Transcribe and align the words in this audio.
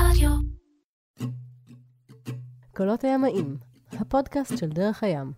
רדיו. 0.00 0.30
קולות 2.76 3.04
הימאים, 3.04 3.56
הפודקאסט 3.92 4.58
של 4.58 4.68
דרך 4.68 5.02
הים. 5.02 5.32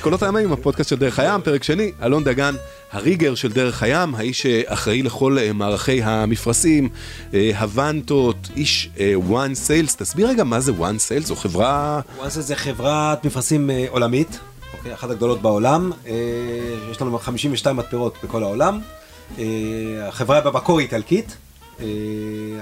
קולות 0.00 0.22
הימאים, 0.22 0.52
הפודקאסט 0.52 0.90
של 0.90 0.96
דרך 0.96 1.18
הים, 1.18 1.42
פרק 1.42 1.62
שני, 1.62 1.92
אלון 2.02 2.24
דגן, 2.24 2.54
הריגר 2.92 3.34
של 3.34 3.52
דרך 3.52 3.82
הים, 3.82 4.14
האיש 4.14 4.42
שאחראי 4.42 5.02
לכל 5.02 5.38
אה, 5.38 5.52
מערכי 5.52 6.02
המפרשים, 6.02 6.88
אה, 7.34 7.50
הוונטות, 7.60 8.48
איש 8.56 8.90
אה, 9.00 9.14
one 9.30 9.68
sales, 9.68 9.96
תסביר 9.98 10.28
רגע 10.28 10.44
מה 10.44 10.60
זה 10.60 10.72
one 10.72 11.20
sales, 11.20 11.26
זו 11.26 11.36
חברה... 11.36 12.00
וואנסל 12.16 12.40
זה 12.40 12.56
חברת 12.56 13.24
מפרשים 13.24 13.70
אה, 13.70 13.86
עולמית, 13.88 14.38
אחת 14.94 15.10
הגדולות 15.10 15.42
בעולם, 15.42 15.92
אה, 16.06 16.12
יש 16.90 17.00
לנו 17.02 17.18
52 17.18 17.76
מתפרות 17.76 18.14
בכל 18.24 18.42
העולם, 18.42 18.80
אה, 19.38 19.44
החברה 20.08 20.40
במקור 20.40 20.78
היא 20.78 20.84
איטלקית, 20.84 21.36
אה, 21.80 21.86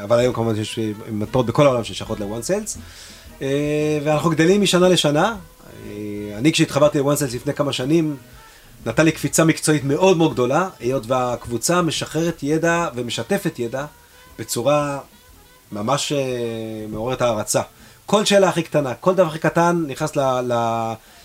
אבל 0.05 0.19
היום 0.19 0.35
כמובן 0.35 0.61
יש 0.61 0.79
מתפרות 1.13 1.47
בכל 1.47 1.67
העולם 1.67 1.85
ששייכות 1.85 2.21
לוואן 2.21 2.43
סיילס, 2.43 2.79
ואנחנו 4.05 4.31
גדלים 4.31 4.63
משנה 4.63 4.89
לשנה, 4.89 5.37
אני 6.37 6.53
כשהתחברתי 6.53 6.99
לוואן 6.99 7.17
סיילס 7.17 7.35
לפני 7.35 7.55
כמה 7.55 7.73
שנים, 7.73 8.17
נתן 8.87 9.05
לי 9.05 9.13
קפיצה 9.13 9.45
מקצועית 9.45 9.85
מאוד 9.85 10.17
מאוד 10.17 10.33
גדולה, 10.33 10.69
היות 10.81 11.07
והקבוצה 11.07 11.83
משחררת 11.83 12.43
ידע 12.43 12.89
ומשתפת 12.95 13.59
ידע 13.59 13.85
בצורה 14.39 14.99
ממש 15.73 16.13
מעוררת 16.89 17.23
הערצה. 17.23 17.63
כל 18.07 18.25
שאלה 18.25 18.49
הכי 18.49 18.63
קטנה, 18.63 18.95
כל 18.95 19.15
דבר 19.15 19.27
הכי 19.27 19.39
קטן 19.39 19.85
נכנס 19.87 20.17
ל, 20.17 20.21
ל, 20.21 20.53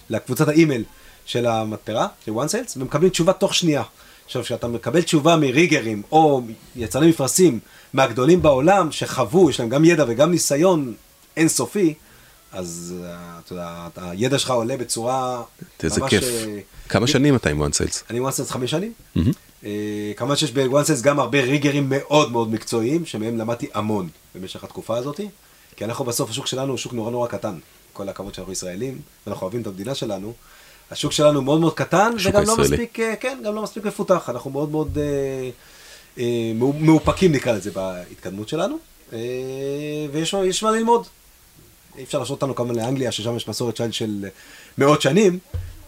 לקבוצת 0.10 0.48
האימייל 0.48 0.84
של 1.26 1.46
המטרה, 1.46 2.08
של 2.26 2.32
one 2.32 2.50
sales, 2.50 2.78
ומקבלים 2.78 3.10
תשובה 3.10 3.34
תוך 3.34 3.56
שנייה. 3.56 3.84
עכשיו, 4.26 4.44
כשאתה 4.44 4.68
מקבל 4.68 5.02
תשובה 5.02 5.36
מריגרים 5.38 6.02
או 6.12 6.42
יצרני 6.76 7.08
מפרשים 7.10 7.60
מהגדולים 7.94 8.42
בעולם, 8.42 8.92
שחוו, 8.92 9.50
יש 9.50 9.60
להם 9.60 9.70
גם 9.70 9.86
ידע 9.86 10.06
וגם 10.08 10.32
ניסיון 10.32 10.94
אינסופי, 11.38 11.94
אז 12.52 12.96
אה, 13.04 13.40
אתה 13.46 13.54
יודע, 13.54 13.88
הידע 13.96 14.40
שלך 14.40 14.52
עולה 14.52 14.78
בצורה 14.78 15.44
איזה 15.84 16.02
כיף. 16.10 16.24
אה, 16.24 16.60
כמה 16.90 17.08
שנים 17.08 17.36
אתה 17.36 17.50
עם 17.50 17.64
one 17.64 17.72
sales? 17.72 18.04
אני 18.10 18.20
וואן 18.20 18.32
סנס 18.32 18.52
חמש 18.52 18.72
שנים. 18.72 18.94
אה, 19.64 20.12
כמובן 20.16 20.36
שיש 20.36 20.52
בוואן 20.52 20.84
סנס 20.84 21.02
גם 21.02 21.20
הרבה 21.20 21.42
ריגרים 21.42 21.86
מאוד 21.90 22.32
מאוד 22.32 22.52
מקצועיים, 22.52 23.06
שמהם 23.06 23.38
למדתי 23.38 23.68
המון 23.74 24.10
במשך 24.36 24.64
התקופה 24.64 24.98
הזאת, 24.98 25.20
כי 25.76 25.86
אנחנו 25.86 26.06
בסוף, 26.06 26.30
השוק 26.30 26.48
שלנו 26.48 26.70
הוא 26.70 26.78
שוק 26.78 26.94
נורא 26.94 27.12
נורא 27.12 27.28
קטן. 27.28 27.56
כל 28.00 28.10
הכבוד 28.10 28.34
שאנחנו 28.34 28.54
ישראלים, 28.54 28.98
ואנחנו 29.28 29.44
אוהבים 29.44 29.62
את 29.62 29.68
המדינה 29.68 29.96
שלנו. 29.96 30.34
השוק 30.92 31.12
שלנו 31.12 31.42
מאוד 31.42 31.60
מאוד 31.60 31.74
קטן, 31.74 32.12
וגם 32.26 32.44
לא. 32.44 32.58
מספיק, 32.58 33.00
אה, 33.00 33.14
כן, 33.20 33.38
גם 33.46 33.56
לא 33.56 33.64
מספיק 33.64 33.84
מפותח. 33.86 34.30
אנחנו 34.30 34.52
מאוד 34.52 34.72
מאוד 34.72 34.98
אה, 34.98 35.50
אה, 36.18 36.52
מאו- 36.56 36.74
מאופקים 36.74 37.32
נקרא 37.32 37.52
לזה 37.54 37.72
בהתקדמות 37.72 38.50
שלנו, 38.50 38.78
אה, 39.14 39.20
ויש 40.12 40.64
מה- 40.64 40.72
ללמוד. 40.72 41.08
אי 41.98 42.04
אפשר 42.04 42.20
להשוות 42.20 42.42
אותנו 42.42 42.56
כמובן 42.56 42.76
לאנגליה, 42.76 43.12
ששם 43.12 43.36
יש 43.36 43.48
מסורת 43.48 43.76
של, 43.78 43.92
של 43.92 44.26
מאות 44.78 45.02
שנים, 45.02 45.40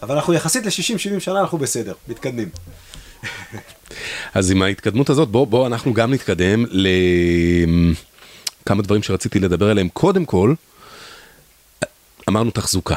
אבל 0.02 0.16
אנחנו 0.16 0.34
יחסית 0.34 0.66
ל-60-70 0.66 1.20
שנה 1.20 1.40
אנחנו 1.42 1.58
בסדר, 1.58 1.94
מתקדמים. 2.08 2.50
אז 4.34 4.52
עם 4.52 4.62
ההתקדמות 4.62 5.10
הזאת, 5.10 5.30
בוא, 5.30 5.48
בוא 5.48 5.68
אנחנו 5.68 5.94
גם 5.94 6.14
נתקדם 6.14 6.66
לכמה 8.62 8.82
דברים 8.82 9.04
שרציתי 9.04 9.40
לדבר 9.40 9.70
עליהם. 9.70 9.90
קודם 9.90 10.26
כל, 10.26 10.54
אמרנו 12.30 12.52
תחזוקה. 12.52 12.96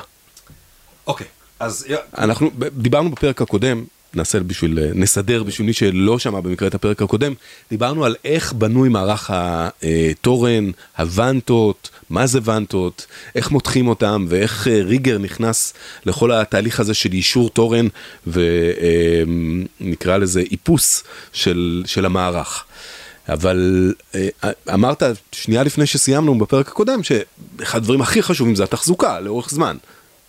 אוקיי, 1.06 1.26
אז 1.60 1.86
אנחנו 2.18 2.50
דיברנו 2.76 3.10
בפרק 3.10 3.42
הקודם, 3.42 3.84
נעשה 4.14 4.40
בשביל, 4.40 4.78
נסדר 4.94 5.42
בשביל 5.42 5.66
מי 5.66 5.72
שלא 5.72 6.18
שמע 6.18 6.40
במקרה 6.40 6.68
את 6.68 6.74
הפרק 6.74 7.02
הקודם, 7.02 7.32
דיברנו 7.70 8.04
על 8.04 8.16
איך 8.24 8.52
בנוי 8.52 8.88
מערך 8.88 9.30
התורן, 9.34 10.70
הוונטות, 10.98 11.90
מה 12.10 12.26
זה 12.26 12.38
וונטות, 12.38 13.06
איך 13.34 13.50
מותחים 13.50 13.88
אותם 13.88 14.26
ואיך 14.28 14.68
אה, 14.68 14.80
ריגר 14.84 15.18
נכנס 15.18 15.74
לכל 16.06 16.32
התהליך 16.32 16.80
הזה 16.80 16.94
של 16.94 17.12
אישור 17.12 17.50
תורן 17.50 17.88
ונקרא 18.26 20.16
לזה 20.16 20.42
איפוס 20.50 21.04
של, 21.32 21.82
של 21.86 22.06
המערך. 22.06 22.64
אבל 23.28 23.92
אה, 24.14 24.28
אמרת 24.74 25.02
שנייה 25.32 25.62
לפני 25.62 25.86
שסיימנו 25.86 26.38
בפרק 26.38 26.68
הקודם 26.68 27.00
שאחד 27.02 27.78
הדברים 27.78 28.02
הכי 28.02 28.22
חשובים 28.22 28.54
זה 28.54 28.64
התחזוקה 28.64 29.20
לאורך 29.20 29.50
זמן. 29.50 29.76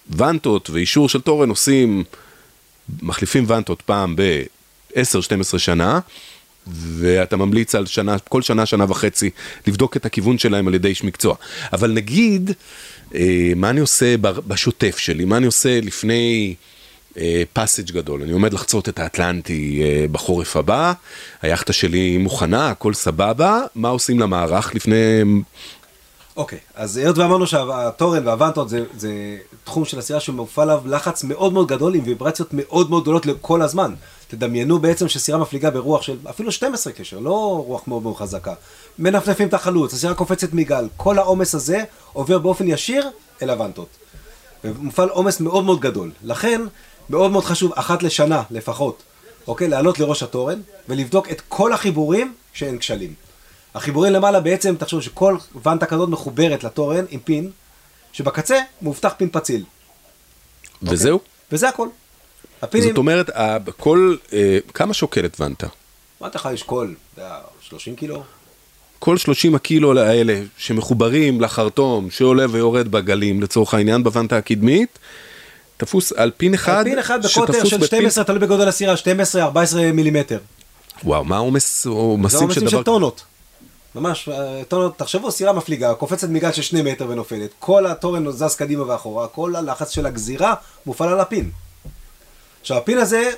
וונטות 0.09 0.69
ואישור 0.69 1.09
של 1.09 1.21
תורן 1.21 1.49
עושים, 1.49 2.03
מחליפים 3.01 3.43
וונטות 3.43 3.81
פעם 3.81 4.15
ב-10-12 4.15 5.57
שנה, 5.57 5.99
ואתה 6.67 7.37
ממליץ 7.37 7.75
על 7.75 7.85
שנה, 7.85 8.19
כל 8.19 8.41
שנה, 8.41 8.65
שנה 8.65 8.85
וחצי, 8.89 9.29
לבדוק 9.67 9.97
את 9.97 10.05
הכיוון 10.05 10.37
שלהם 10.37 10.67
על 10.67 10.73
ידי 10.73 10.87
איש 10.87 11.03
מקצוע. 11.03 11.35
אבל 11.73 11.91
נגיד, 11.91 12.51
אה, 13.15 13.53
מה 13.55 13.69
אני 13.69 13.79
עושה 13.79 14.17
בשוטף 14.17 14.97
שלי, 14.97 15.25
מה 15.25 15.37
אני 15.37 15.45
עושה 15.45 15.81
לפני 15.81 16.55
פאסג' 17.53 17.91
גדול, 17.91 18.21
אני 18.21 18.31
עומד 18.31 18.53
לחצות 18.53 18.89
את 18.89 18.99
האטלנטי 18.99 19.81
אה, 19.83 20.05
בחורף 20.11 20.57
הבא, 20.57 20.93
היאכטה 21.41 21.73
שלי 21.73 22.17
מוכנה, 22.17 22.69
הכל 22.69 22.93
סבבה, 22.93 23.61
מה 23.75 23.89
עושים 23.89 24.19
למערך 24.19 24.75
לפני... 24.75 25.21
אוקיי, 26.37 26.59
אז 26.75 26.97
היות 26.97 27.17
ואמרנו 27.17 27.47
שהתורן 27.47 28.27
והוונטות 28.27 28.69
זה, 28.69 28.83
זה 28.97 29.37
תחום 29.63 29.85
של 29.85 29.99
הסירה 29.99 30.19
שמופעל 30.19 30.69
עליו 30.69 30.87
לחץ 30.87 31.23
מאוד 31.23 31.53
מאוד 31.53 31.67
גדול 31.67 31.95
עם 31.95 32.01
ויברציות 32.05 32.49
מאוד 32.51 32.89
מאוד 32.89 33.03
גדולות 33.03 33.25
כל 33.41 33.61
הזמן. 33.61 33.93
תדמיינו 34.27 34.79
בעצם 34.79 35.07
שסירה 35.07 35.37
מפליגה 35.37 35.71
ברוח 35.71 36.01
של 36.01 36.17
אפילו 36.29 36.51
12 36.51 36.93
קשר, 36.93 37.19
לא 37.19 37.63
רוח 37.67 37.87
מאוד 37.87 38.03
מאוד 38.03 38.15
חזקה. 38.15 38.53
מנפנפים 38.99 39.47
את 39.47 39.53
החלוץ, 39.53 39.93
הסירה 39.93 40.13
קופצת 40.13 40.53
מגל, 40.53 40.87
כל 40.97 41.17
העומס 41.17 41.55
הזה 41.55 41.83
עובר 42.13 42.39
באופן 42.39 42.67
ישיר 42.67 43.09
אל 43.41 43.49
הוונטות. 43.49 43.87
ומופעל 44.63 45.09
עומס 45.09 45.39
מאוד 45.39 45.63
מאוד 45.63 45.79
גדול. 45.79 46.11
לכן, 46.23 46.61
מאוד 47.09 47.31
מאוד 47.31 47.43
חשוב, 47.43 47.73
אחת 47.75 48.03
לשנה 48.03 48.43
לפחות, 48.51 49.03
אוקיי? 49.47 49.67
לעלות 49.67 49.99
לראש 49.99 50.23
התורן 50.23 50.61
ולבדוק 50.89 51.31
את 51.31 51.41
כל 51.49 51.73
החיבורים 51.73 52.33
שאין 52.53 52.77
כשלים. 52.77 53.13
החיבורים 53.75 54.13
למעלה 54.13 54.39
בעצם, 54.39 54.75
תחשוב 54.75 55.01
שכל 55.01 55.37
וונטה 55.63 55.85
כזאת 55.85 56.09
מחוברת 56.09 56.63
לתורן 56.63 57.05
עם 57.09 57.19
פין, 57.19 57.51
שבקצה 58.13 58.59
מאובטח 58.81 59.13
פין 59.17 59.29
פציל. 59.31 59.63
וזהו? 60.83 61.19
וזה 61.51 61.69
הכל. 61.69 61.87
הפינים, 62.61 62.87
זאת 62.87 62.97
אומרת, 62.97 63.29
כל, 63.77 64.15
אה, 64.33 64.57
כמה 64.73 64.93
שוקלת 64.93 65.39
יש 66.53 66.63
כל, 66.63 66.93
אתה 67.13 67.21
יודע, 67.21 67.35
30 67.61 67.95
קילו. 67.95 68.23
כל 68.99 69.17
30 69.17 69.55
הקילו 69.55 69.99
האלה 69.99 70.41
שמחוברים 70.57 71.41
לחרטום 71.41 72.11
שעולה 72.11 72.45
ויורד 72.49 72.87
בגלים 72.87 73.41
לצורך 73.41 73.73
העניין 73.73 74.03
בוונטה 74.03 74.37
הקדמית, 74.37 74.99
תפוס 75.77 76.11
על 76.11 76.31
פין 76.37 76.53
אחד, 76.53 76.77
על 76.77 76.83
פין 76.83 76.99
אחד 76.99 77.19
בקוטר 77.25 77.65
של 77.65 77.77
בפין- 77.77 77.87
12, 77.87 78.23
תלוי 78.23 78.39
בגודל 78.39 78.67
הסירה, 78.67 78.93
12-14 78.97 78.97
מילימטר. 79.93 80.39
וואו, 81.03 81.23
מה 81.23 81.35
העומס 81.35 81.83
זה 81.83 81.89
עומסים 81.89 82.39
של 82.39 82.45
עומסים 82.45 82.61
דבר... 82.63 82.77
של 82.77 82.83
טונות. 82.83 83.23
ממש, 83.95 84.29
אה, 84.29 84.61
טונות, 84.67 84.97
תחשבו, 84.97 85.31
סירה 85.31 85.53
מפליגה, 85.53 85.93
קופצת 85.93 86.29
מגל 86.29 86.51
של 86.51 86.61
שני 86.61 86.81
מטר 86.91 87.05
ונופלת, 87.09 87.49
כל 87.59 87.85
התורן 87.87 88.31
זז 88.31 88.55
קדימה 88.55 88.83
ואחורה, 88.87 89.27
כל 89.27 89.55
הלחץ 89.55 89.89
של 89.89 90.05
הגזירה 90.05 90.53
מופעל 90.85 91.09
על 91.09 91.19
הפין. 91.19 91.51
עכשיו, 92.61 92.77
הפין 92.77 92.97
הזה 92.97 93.29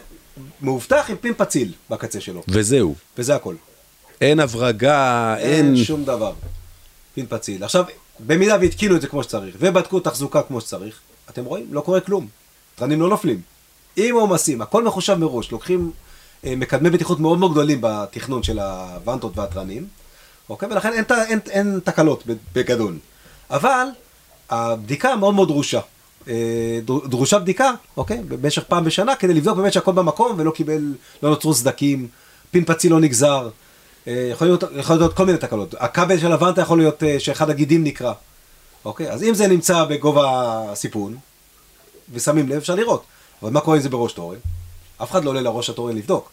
מאובטח 0.62 1.06
עם 1.10 1.16
פין 1.16 1.34
פציל 1.38 1.72
בקצה 1.90 2.22
שלו, 2.22 2.44
וזהו, 2.48 2.96
וזה 3.18 3.36
הכל. 3.36 3.56
אין 4.22 4.40
הברגה, 4.40 5.36
אין... 5.40 5.66
אין 5.76 5.84
שום 5.84 6.04
דבר. 6.06 6.32
פין 7.16 7.26
פציל. 7.30 7.64
עכשיו, 7.64 7.84
במידה 8.20 8.58
והתקינו 8.62 8.96
את 8.96 9.02
זה 9.02 9.08
כמו 9.08 9.24
שצריך, 9.24 9.56
ובדקו 9.60 10.00
תחזוקה 10.00 10.42
כמו 10.42 10.62
שצריך, 10.62 11.00
אתם 11.30 11.46
רואים? 11.46 11.66
לא 11.72 11.82
קורה 11.82 12.00
כלום. 12.00 12.28
תרנים 12.76 13.02
לא 13.02 13.10
נופלים. 13.10 13.42
עם 13.96 14.16
עומסים, 14.16 14.62
הכל 14.62 14.84
מחושב 14.84 15.14
מראש, 15.16 15.52
לוקחים 15.52 15.92
אה, 16.46 16.54
מקדמי 16.56 16.90
בטיחות 16.90 17.20
מאוד 17.20 17.38
מאוד 17.40 17.52
גדולים 17.52 17.78
בתכנון 17.82 18.44
של 18.44 18.60
הוונטות 18.60 19.38
והתרנים, 19.38 19.88
אוקיי? 20.50 20.70
ולכן 20.72 20.94
אין, 20.94 21.04
ת- 21.04 21.12
אין, 21.12 21.40
אין 21.50 21.80
תקלות 21.84 22.24
בגדול. 22.54 22.98
אבל 23.50 23.86
הבדיקה 24.50 25.16
מאוד 25.16 25.34
מאוד 25.34 25.48
דרושה. 25.48 25.80
אה, 26.28 26.34
דר- 26.86 27.08
דרושה 27.08 27.40
בדיקה, 27.40 27.72
אוקיי? 27.98 28.18
במשך 28.28 28.64
פעם 28.68 28.84
בשנה, 28.86 29.16
כדי 29.16 29.34
לבדוק 29.34 29.58
באמת 29.58 29.74
שהכל 29.74 29.92
במקום 29.92 30.36
ולא 30.38 30.52
קיבל, 30.52 30.94
לא 31.24 31.30
נוצרו 31.30 31.54
סדקים, 31.54 32.08
פין 32.52 32.66
פציל 32.66 32.92
לא 32.92 33.00
נגזר. 33.00 33.50
אה, 34.08 34.30
יכול 34.32 34.48
להיות, 34.48 34.64
יכול 34.76 34.96
להיות 34.96 35.14
כל 35.14 35.26
מיני 35.26 35.38
תקלות. 35.38 35.76
הכבל 35.80 36.20
של 36.20 36.32
הוונטה 36.32 36.62
יכול 36.62 36.78
להיות 36.78 37.04
אה, 37.04 37.20
שאחד 37.20 37.50
הגידים 37.50 37.84
נקרע. 37.84 38.14
אוקיי? 38.88 39.12
אז 39.12 39.24
אם 39.24 39.34
זה 39.34 39.48
נמצא 39.48 39.84
בגובה 39.84 40.26
הסיפון, 40.72 41.18
ושמים 42.14 42.50
לב, 42.50 42.58
אפשר 42.58 42.76
לראות. 42.76 43.04
אבל 43.44 43.52
מה 43.52 43.62
קורה 43.62 43.78
אם 43.78 43.82
זה 43.82 43.90
בראש 43.90 44.14
תורן? 44.14 44.38
אף 45.04 45.12
אחד 45.12 45.24
לא 45.24 45.30
עולה 45.30 45.42
לראש 45.42 45.70
התורן 45.70 45.96
לבדוק. 45.96 46.30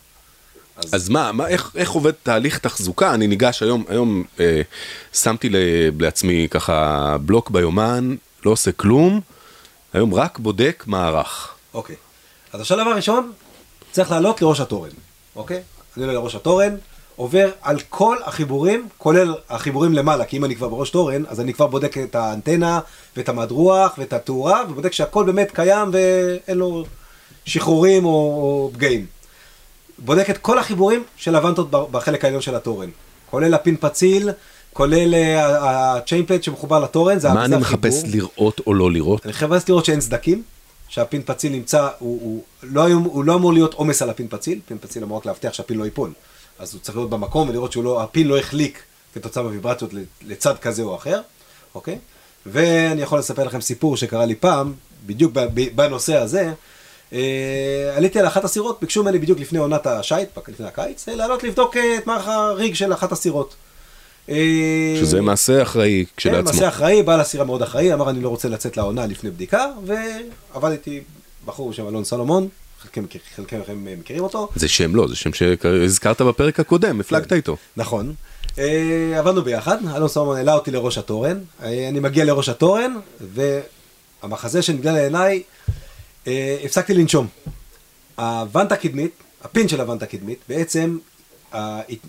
אז 0.93 1.09
מה, 1.09 1.33
מה 1.33 1.49
איך, 1.49 1.71
איך 1.77 1.91
עובד 1.91 2.11
תהליך 2.23 2.59
תחזוקה? 2.59 3.15
אני 3.15 3.27
ניגש 3.27 3.62
היום, 3.62 3.85
היום 3.89 4.25
אה, 4.41 4.62
שמתי 5.12 5.49
לעצמי 5.99 6.49
ככה 6.51 7.17
בלוק 7.21 7.51
ביומן, 7.51 8.15
לא 8.45 8.51
עושה 8.51 8.73
כלום, 8.73 9.21
היום 9.93 10.15
רק 10.15 10.39
בודק 10.39 10.85
מערך. 10.87 11.55
אוקיי. 11.75 11.97
אז 12.53 12.61
השלב 12.61 12.89
הראשון, 12.89 13.33
צריך 13.93 14.11
לעלות 14.11 14.43
לראש 14.43 14.61
התורן, 14.61 14.91
אוקיי? 15.37 15.62
אני 15.97 16.05
עולה 16.05 16.19
לראש 16.19 16.35
התורן, 16.35 16.77
עובר 17.16 17.50
על 17.62 17.76
כל 17.88 18.16
החיבורים, 18.25 18.88
כולל 18.99 19.34
החיבורים 19.50 19.93
למעלה, 19.93 20.25
כי 20.25 20.37
אם 20.37 20.44
אני 20.44 20.56
כבר 20.56 20.69
בראש 20.69 20.90
תורן, 20.90 21.22
אז 21.28 21.40
אני 21.40 21.55
כבר 21.55 21.66
בודק 21.66 21.99
את 21.99 22.14
האנטנה, 22.14 22.81
ואת 23.16 23.28
המדרוח, 23.28 23.94
ואת 23.99 24.12
התאורה, 24.12 24.62
ובודק 24.69 24.93
שהכל 24.93 25.25
באמת 25.25 25.50
קיים 25.55 25.90
ואין 25.93 26.58
לו 26.58 26.84
שחרורים 27.44 28.05
או, 28.05 28.11
או 28.11 28.70
פגעים. 28.75 29.06
בודק 29.99 30.31
את 30.31 30.38
כל 30.38 30.58
החיבורים 30.58 31.02
של 31.16 31.37
הוונטות 31.37 31.70
בחלק 31.70 32.25
העליון 32.25 32.43
של 32.43 32.55
התורן, 32.55 32.88
כולל 33.31 33.55
הפין 33.55 33.76
פציל, 33.81 34.31
כולל 34.72 35.14
הצ'יינפלט 35.60 36.43
שמחובר 36.43 36.81
לתורן, 36.81 37.19
זה 37.19 37.28
מה 37.28 37.44
אני 37.44 37.56
מחפש 37.56 38.02
לראות 38.05 38.60
או 38.67 38.75
לא 38.75 38.93
לראות? 38.93 39.26
אני 39.26 39.31
מחפש 39.31 39.69
לראות 39.69 39.84
שאין 39.84 40.00
סדקים, 40.00 40.43
שהפין 40.88 41.22
פציל 41.25 41.52
נמצא, 41.52 41.88
הוא, 41.99 42.20
הוא, 42.22 42.43
לא, 42.62 42.87
הוא 42.87 43.25
לא 43.25 43.34
אמור 43.34 43.52
להיות 43.52 43.75
עומס 43.75 44.02
על 44.02 44.10
הפין 44.10 44.26
פציל, 44.31 44.60
פין 44.67 44.78
פציל 44.81 45.02
אמור 45.02 45.19
רק 45.19 45.26
להבטיח 45.26 45.52
שהפין 45.52 45.78
לא 45.78 45.84
ייפול. 45.84 46.12
אז 46.59 46.75
הוא 46.75 46.81
צריך 46.81 46.97
להיות 46.97 47.11
במקום 47.11 47.49
ולראות 47.49 47.73
שהפין 47.73 48.27
לא 48.27 48.39
החליק 48.39 48.83
כתוצאה 49.15 49.43
מוויברציות 49.43 49.91
לצד 50.23 50.59
כזה 50.59 50.83
או 50.83 50.97
אחר, 50.97 51.21
אוקיי? 51.75 51.99
ואני 52.47 53.03
יכול 53.03 53.19
לספר 53.19 53.45
לכם 53.45 53.61
סיפור 53.61 53.97
שקרה 53.97 54.27
לי 54.27 54.35
פעם, 54.35 54.73
בדיוק 55.06 55.33
בנושא 55.75 56.17
הזה. 56.17 56.53
אה, 57.12 57.93
עליתי 57.97 58.21
על 58.21 58.27
אחת 58.27 58.45
הסירות, 58.45 58.81
ביקשו 58.81 59.03
ממני 59.03 59.19
בדיוק 59.19 59.41
לפני 59.41 59.59
עונת 59.59 59.87
השיט, 59.87 60.29
לפני 60.49 60.67
הקיץ, 60.67 61.09
לעלות 61.09 61.45
לבדוק 61.45 61.77
את 61.77 62.06
מערך 62.06 62.29
הריג 62.29 62.75
של 62.75 62.93
אחת 62.93 63.12
הסירות. 63.12 63.55
אה, 64.29 64.97
שזה 65.01 65.21
מעשה 65.21 65.62
אחראי 65.62 66.05
כשלעצמו. 66.17 66.51
כן, 66.51 66.55
מעשה 66.55 66.69
אחראי, 66.69 67.03
בעל 67.03 67.21
הסירה 67.21 67.45
מאוד 67.45 67.62
אחראי, 67.62 67.93
אמר 67.93 68.11
אני 68.11 68.21
לא 68.21 68.29
רוצה 68.29 68.49
לצאת 68.49 68.77
לעונה 68.77 69.06
לפני 69.06 69.31
בדיקה, 69.31 69.67
ועבדתי 69.87 71.01
בחור 71.45 71.71
בשם 71.71 71.89
אלון 71.89 72.05
סלומון, 72.05 72.49
חלקם 73.36 73.60
מכם 73.60 73.84
מכירים 73.98 74.22
אותו. 74.22 74.48
זה 74.56 74.69
שם 74.69 74.96
לא, 74.96 75.08
זה 75.08 75.16
שם 75.16 75.31
שהזכרת 75.32 76.22
בפרק 76.22 76.60
הקודם, 76.60 77.00
הפלגת 77.00 77.28
כן, 77.28 77.36
איתו. 77.36 77.56
נכון. 77.76 78.14
אה, 78.58 79.19
עבדנו 79.19 79.42
ביחד, 79.42 79.76
אלון 79.96 80.08
סלומון 80.08 80.36
העלה 80.36 80.54
אותי 80.54 80.70
לראש 80.70 80.98
התורן, 80.98 81.38
אה, 81.62 81.88
אני 81.88 82.00
מגיע 82.00 82.25
לראש 82.25 82.48
התורן, 82.48 82.94
והמחזה 83.20 84.62
שנגלה 84.62 84.92
לעיניי, 84.92 85.42
הפסקתי 86.64 86.94
לנשום. 86.94 87.26
הוונטה 88.16 88.76
קדמית, 88.76 89.12
הפין 89.42 89.69
של 89.69 89.81
הוונטה 89.81 90.06
קדמית, 90.06 90.38
בעצם 90.48 90.98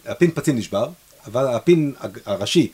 הפין 0.06 0.31
פצין 0.33 0.56
נשבר, 0.56 0.89
אבל 1.27 1.48
הפין 1.48 1.94
הראשי 2.25 2.72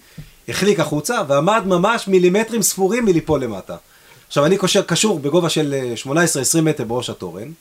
החליק 0.48 0.80
החוצה 0.80 1.22
ועמד 1.28 1.64
ממש 1.66 2.08
מילימטרים 2.08 2.62
ספורים 2.62 3.06
מליפול 3.06 3.44
למטה. 3.44 3.76
עכשיו 4.28 4.46
אני 4.46 4.58
קושר, 4.58 4.82
קשור 4.82 5.20
בגובה 5.20 5.50
של 5.50 5.76
18-20 6.06 6.08
אה, 6.56 6.62
מטר 6.62 6.84
בראש 6.84 7.10
התורן, 7.10 7.52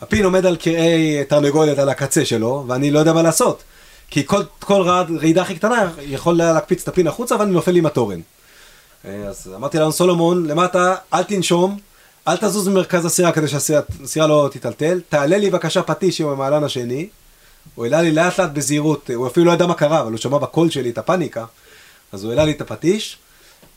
הפין 0.00 0.24
עומד 0.24 0.46
על 0.46 0.56
קרעי 0.56 1.24
תרנגולת 1.24 1.78
על 1.78 1.88
הקצה 1.88 2.24
שלו, 2.24 2.64
ואני 2.68 2.90
לא 2.90 2.98
יודע 2.98 3.12
מה 3.12 3.22
לעשות. 3.22 3.62
כי 4.10 4.26
כל, 4.26 4.42
כל 4.60 4.82
רעד, 4.82 5.10
רעידה 5.10 5.42
הכי 5.42 5.54
קטנה 5.54 5.90
יכול 6.00 6.34
להקפיץ 6.34 6.82
את 6.82 6.88
הפין 6.88 7.06
החוצה 7.06 7.36
ואני 7.36 7.50
נופל 7.50 7.76
עם 7.76 7.86
התורן. 7.86 8.20
אה, 9.04 9.10
אז 9.28 9.50
אמרתי 9.56 9.78
לנו 9.78 9.92
סולומון, 9.92 10.46
למטה, 10.46 10.94
אל 11.14 11.22
תנשום, 11.22 11.78
אל 12.28 12.36
תזוז 12.36 12.68
ממרכז 12.68 13.04
הסירה 13.04 13.32
כדי 13.32 13.48
שהסירה 13.48 14.26
לא 14.26 14.48
תיטלטל, 14.52 15.00
תעלה 15.08 15.38
לי 15.38 15.50
בבקשה 15.50 15.82
פטיש 15.82 16.20
עם 16.20 16.28
המעלן 16.28 16.64
השני, 16.64 17.08
הוא 17.74 17.84
העלה 17.84 18.02
לי 18.02 18.12
לאט 18.12 18.38
לאט 18.38 18.50
בזהירות, 18.50 19.10
הוא 19.14 19.26
אפילו 19.26 19.46
לא 19.46 19.52
ידע 19.52 19.66
מה 19.66 19.74
קרה, 19.74 20.00
אבל 20.00 20.10
הוא 20.10 20.18
שמע 20.18 20.38
בקול 20.38 20.70
שלי 20.70 20.90
את 20.90 20.98
הפאניקה, 20.98 21.44
אז 22.12 22.24
הוא 22.24 22.32
העלה 22.32 22.44
לי 22.44 22.52
את 22.52 22.60
הפטיש, 22.60 23.18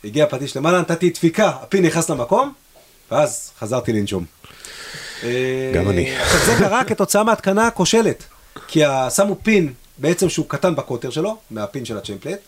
הגיע 0.04 0.24
הפטיש 0.24 0.58
למעלה, 0.58 0.80
נתתי 0.80 1.10
דפיקה, 1.10 1.48
הפין 1.48 1.86
נכנס 1.86 2.10
למקום, 2.10 2.54
ואז 3.12 3.52
חזרתי 3.60 3.94
לנשום. 3.94 4.26
גם 5.74 5.90
אני. 5.90 6.16
אה, 6.16 6.46
זה 6.46 6.56
קרה 6.60 6.84
כתוצאה 6.84 7.24
מהתקנה 7.24 7.72
כושלת, 7.72 8.24
כי 8.68 8.82
שמו 9.16 9.38
פין 9.44 9.74
בעצם 9.98 10.30
שהוא 10.30 10.46
קטן 10.50 10.76
בקוטר 10.76 11.10
שלו, 11.10 11.38
מהפין 11.52 11.86
של 11.86 11.98
הצ'מפלט, 11.98 12.40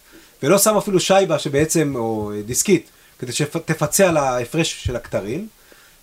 ולא 0.43 0.57
שמו 0.57 0.79
אפילו 0.79 0.99
שייבה 0.99 1.39
שבעצם, 1.39 1.93
או 1.95 2.31
דיסקית, 2.45 2.89
כדי 3.19 3.31
שתפצה 3.31 4.09
על 4.09 4.17
ההפרש 4.17 4.83
של 4.83 4.95
הכתרים, 4.95 5.47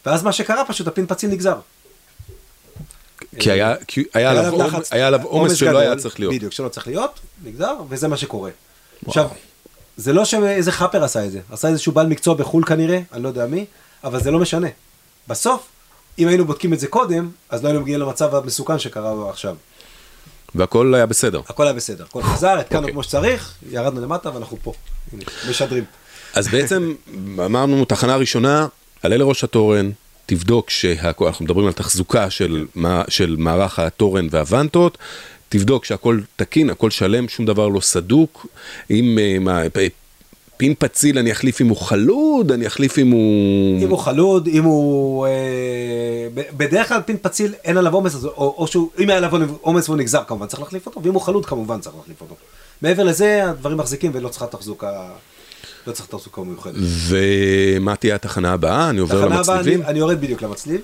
ואז 0.07 0.23
מה 0.23 0.33
שקרה 0.33 0.65
פשוט 0.65 0.87
הפין 0.87 1.07
פצין 1.07 1.31
נגזר. 1.31 1.57
כי 3.39 3.51
היה, 3.51 3.75
כי 3.87 4.05
היה, 4.15 4.31
היה, 4.31 4.41
עליו, 4.41 4.67
לחץ, 4.67 4.93
היה 4.93 5.07
עליו 5.07 5.23
עומס 5.23 5.57
שלא 5.57 5.79
היה 5.79 5.97
צריך 5.97 6.21
להיות. 6.21 6.35
בדיוק, 6.35 6.53
שלא 6.53 6.69
צריך 6.69 6.87
להיות, 6.87 7.21
נגזר, 7.45 7.75
וזה 7.89 8.09
מה 8.09 8.17
שקורה. 8.17 8.51
וואו. 9.03 9.11
עכשיו, 9.11 9.29
זה 9.97 10.13
לא 10.13 10.25
שאיזה 10.25 10.73
חאפר 10.73 11.05
עשה 11.05 11.25
את 11.25 11.33
זה, 11.33 11.41
עשה 11.51 11.69
איזשהו 11.69 11.93
בעל 11.93 12.07
מקצוע 12.07 12.35
בחו"ל 12.35 12.65
כנראה, 12.65 13.01
אני 13.13 13.23
לא 13.23 13.29
יודע 13.29 13.47
מי, 13.47 13.65
אבל 14.05 14.23
זה 14.23 14.31
לא 14.31 14.39
משנה. 14.39 14.69
בסוף, 15.29 15.67
אם 16.19 16.29
היינו 16.29 16.45
בודקים 16.45 16.73
את 16.73 16.81
זה 16.81 16.87
קודם, 16.87 17.31
אז 17.51 17.63
לא 17.63 17.69
היינו 17.69 17.81
מגיעים 17.81 18.01
למצב 18.01 18.35
המסוכן 18.35 18.79
שקרה 18.79 19.31
עכשיו. 19.31 19.57
והכל 20.55 20.95
היה 20.95 21.07
בסדר. 21.07 21.41
הכל 21.49 21.65
היה 21.65 21.73
בסדר, 21.73 22.05
הכל 22.05 22.23
חזר, 22.23 22.59
התקנו 22.59 22.79
okay. 22.79 22.81
אוקיי. 22.81 22.93
כמו 22.93 23.03
שצריך, 23.03 23.55
ירדנו 23.71 24.01
למטה 24.01 24.35
ואנחנו 24.35 24.57
פה, 24.63 24.73
הנה, 25.13 25.23
משדרים. 25.51 25.85
אז 26.35 26.49
בעצם 26.49 26.95
אמרנו, 27.45 27.85
תחנה 27.85 28.17
ראשונה, 28.17 28.67
עלה 29.03 29.17
לראש 29.17 29.45
התורן, 29.45 29.91
תבדוק 30.27 30.71
שהכל, 30.71 31.27
אנחנו 31.27 31.45
מדברים 31.45 31.67
על 31.67 31.73
תחזוקה 31.73 32.31
של, 32.31 32.67
של 33.09 33.37
מערך 33.39 33.79
התורן 33.79 34.29
והוונטות, 34.31 34.99
תבדוק 35.49 35.85
שהכל 35.85 36.21
תקין, 36.37 36.71
הכל 36.71 36.91
שלם, 36.91 37.29
שום 37.29 37.47
דבר 37.47 37.69
לא 37.69 37.81
סדוק, 37.81 38.47
אם 38.91 39.19
אה, 39.21 39.39
מה, 39.39 39.63
פין 40.57 40.75
פציל 40.79 41.19
אני 41.19 41.33
אחליף 41.33 41.61
אם 41.61 41.69
הוא 41.69 41.77
חלוד, 41.77 42.53
אני 42.53 42.67
אחליף 42.67 42.99
אם 42.99 43.11
הוא... 43.11 43.83
אם 43.83 43.91
הוא 43.91 43.99
חלוד, 43.99 44.47
אם 44.47 44.65
הוא... 44.65 45.27
אה, 45.27 46.29
בדרך 46.35 46.89
כלל 46.89 47.01
פין 47.07 47.17
פציל 47.23 47.55
אין 47.65 47.77
עליו 47.77 47.95
עומס, 47.95 48.25
או, 48.25 48.55
או 48.59 48.67
שהוא, 48.67 48.89
אם 48.99 49.11
היה 49.11 49.19
עליו 49.19 49.31
עומס 49.61 49.89
והוא 49.89 49.99
נגזר 49.99 50.23
כמובן 50.27 50.47
צריך 50.47 50.61
להחליף 50.61 50.87
אותו, 50.87 51.03
ואם 51.03 51.15
הוא 51.15 51.23
חלוד 51.23 51.47
כמובן 51.47 51.81
צריך 51.81 51.97
להחליף 51.97 52.21
אותו. 52.21 52.35
מעבר 52.83 53.05
לזה 53.05 53.51
הדברים 53.51 53.79
מחזיקים 53.79 54.11
ולא 54.15 54.29
צריכה 54.29 54.47
תחזוקה 54.47 55.09
לא 55.87 55.93
צריך 55.93 56.09
תחזוקה 56.09 56.43
מיוחדת. 56.43 56.75
ומה 57.09 57.97
תהיה 57.97 58.15
התחנה 58.15 58.53
הבאה? 58.53 58.91
אני 58.91 59.01
עובר 59.01 59.29
למצליבים? 59.29 59.81
אני, 59.81 59.91
אני 59.91 59.99
יורד 59.99 60.21
בדיוק 60.21 60.43
למצליב, 60.43 60.81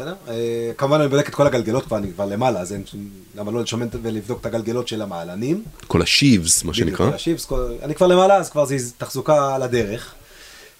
בסדר? 0.00 0.14
אה, 0.28 0.70
כמובן 0.76 1.00
אני 1.00 1.08
בודק 1.08 1.28
את 1.28 1.34
כל 1.34 1.46
הגלגלות 1.46 1.84
כבר, 1.84 1.96
אני 1.96 2.12
כבר 2.12 2.26
למעלה, 2.26 2.60
אז 2.60 2.72
אין 2.72 2.86
שום... 2.86 3.08
למה 3.36 3.50
לא 3.50 3.62
לשמן 3.62 3.86
ולבדוק 4.02 4.40
את 4.40 4.46
הגלגלות 4.46 4.88
של 4.88 5.02
המעלנים? 5.02 5.64
כל 5.86 6.02
השיבס, 6.02 6.64
מה 6.64 6.74
שנקרא. 6.74 7.06
בדיוק, 7.06 7.14
השיבס, 7.14 7.44
כל... 7.44 7.72
אני 7.82 7.94
כבר 7.94 8.06
למעלה, 8.06 8.36
אז 8.36 8.50
כבר 8.50 8.64
זה 8.64 8.76
תחזוקה 8.98 9.54
על 9.54 9.62
הדרך. 9.62 10.14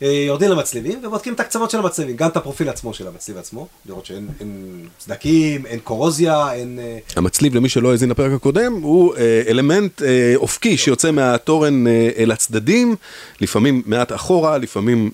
אה, 0.03 0.09
יורדים 0.27 0.51
למצליבים 0.51 1.01
ובודקים 1.05 1.35
את 1.35 1.41
הקצוות 1.41 1.71
של 1.71 1.79
המצליבים, 1.79 2.17
גם 2.17 2.29
את 2.29 2.37
הפרופיל 2.37 2.69
עצמו 2.69 2.95
של 2.95 3.07
המצליב 3.07 3.39
עצמו, 3.39 3.69
לראות 3.87 4.07
שאין 4.07 4.29
סדקים, 5.01 5.67
אין 5.67 5.79
קורוזיה, 5.79 6.53
אין... 6.53 6.79
אה, 6.79 6.99
המצליב, 7.17 7.55
למי 7.55 7.69
שלא 7.69 7.91
האזין 7.91 8.11
לפרק 8.11 8.33
הקודם, 8.33 8.73
הוא 8.83 9.17
אה, 9.17 9.43
אלמנט 9.49 10.03
אופקי 10.37 10.77
שיוצא 10.77 11.11
מהתורן 11.11 11.85
אל 12.17 12.31
הצדדים, 12.33 12.97
לפעמים 13.41 13.83
מעט 13.87 14.13
אחורה, 14.13 14.59
לפעמים 14.59 15.11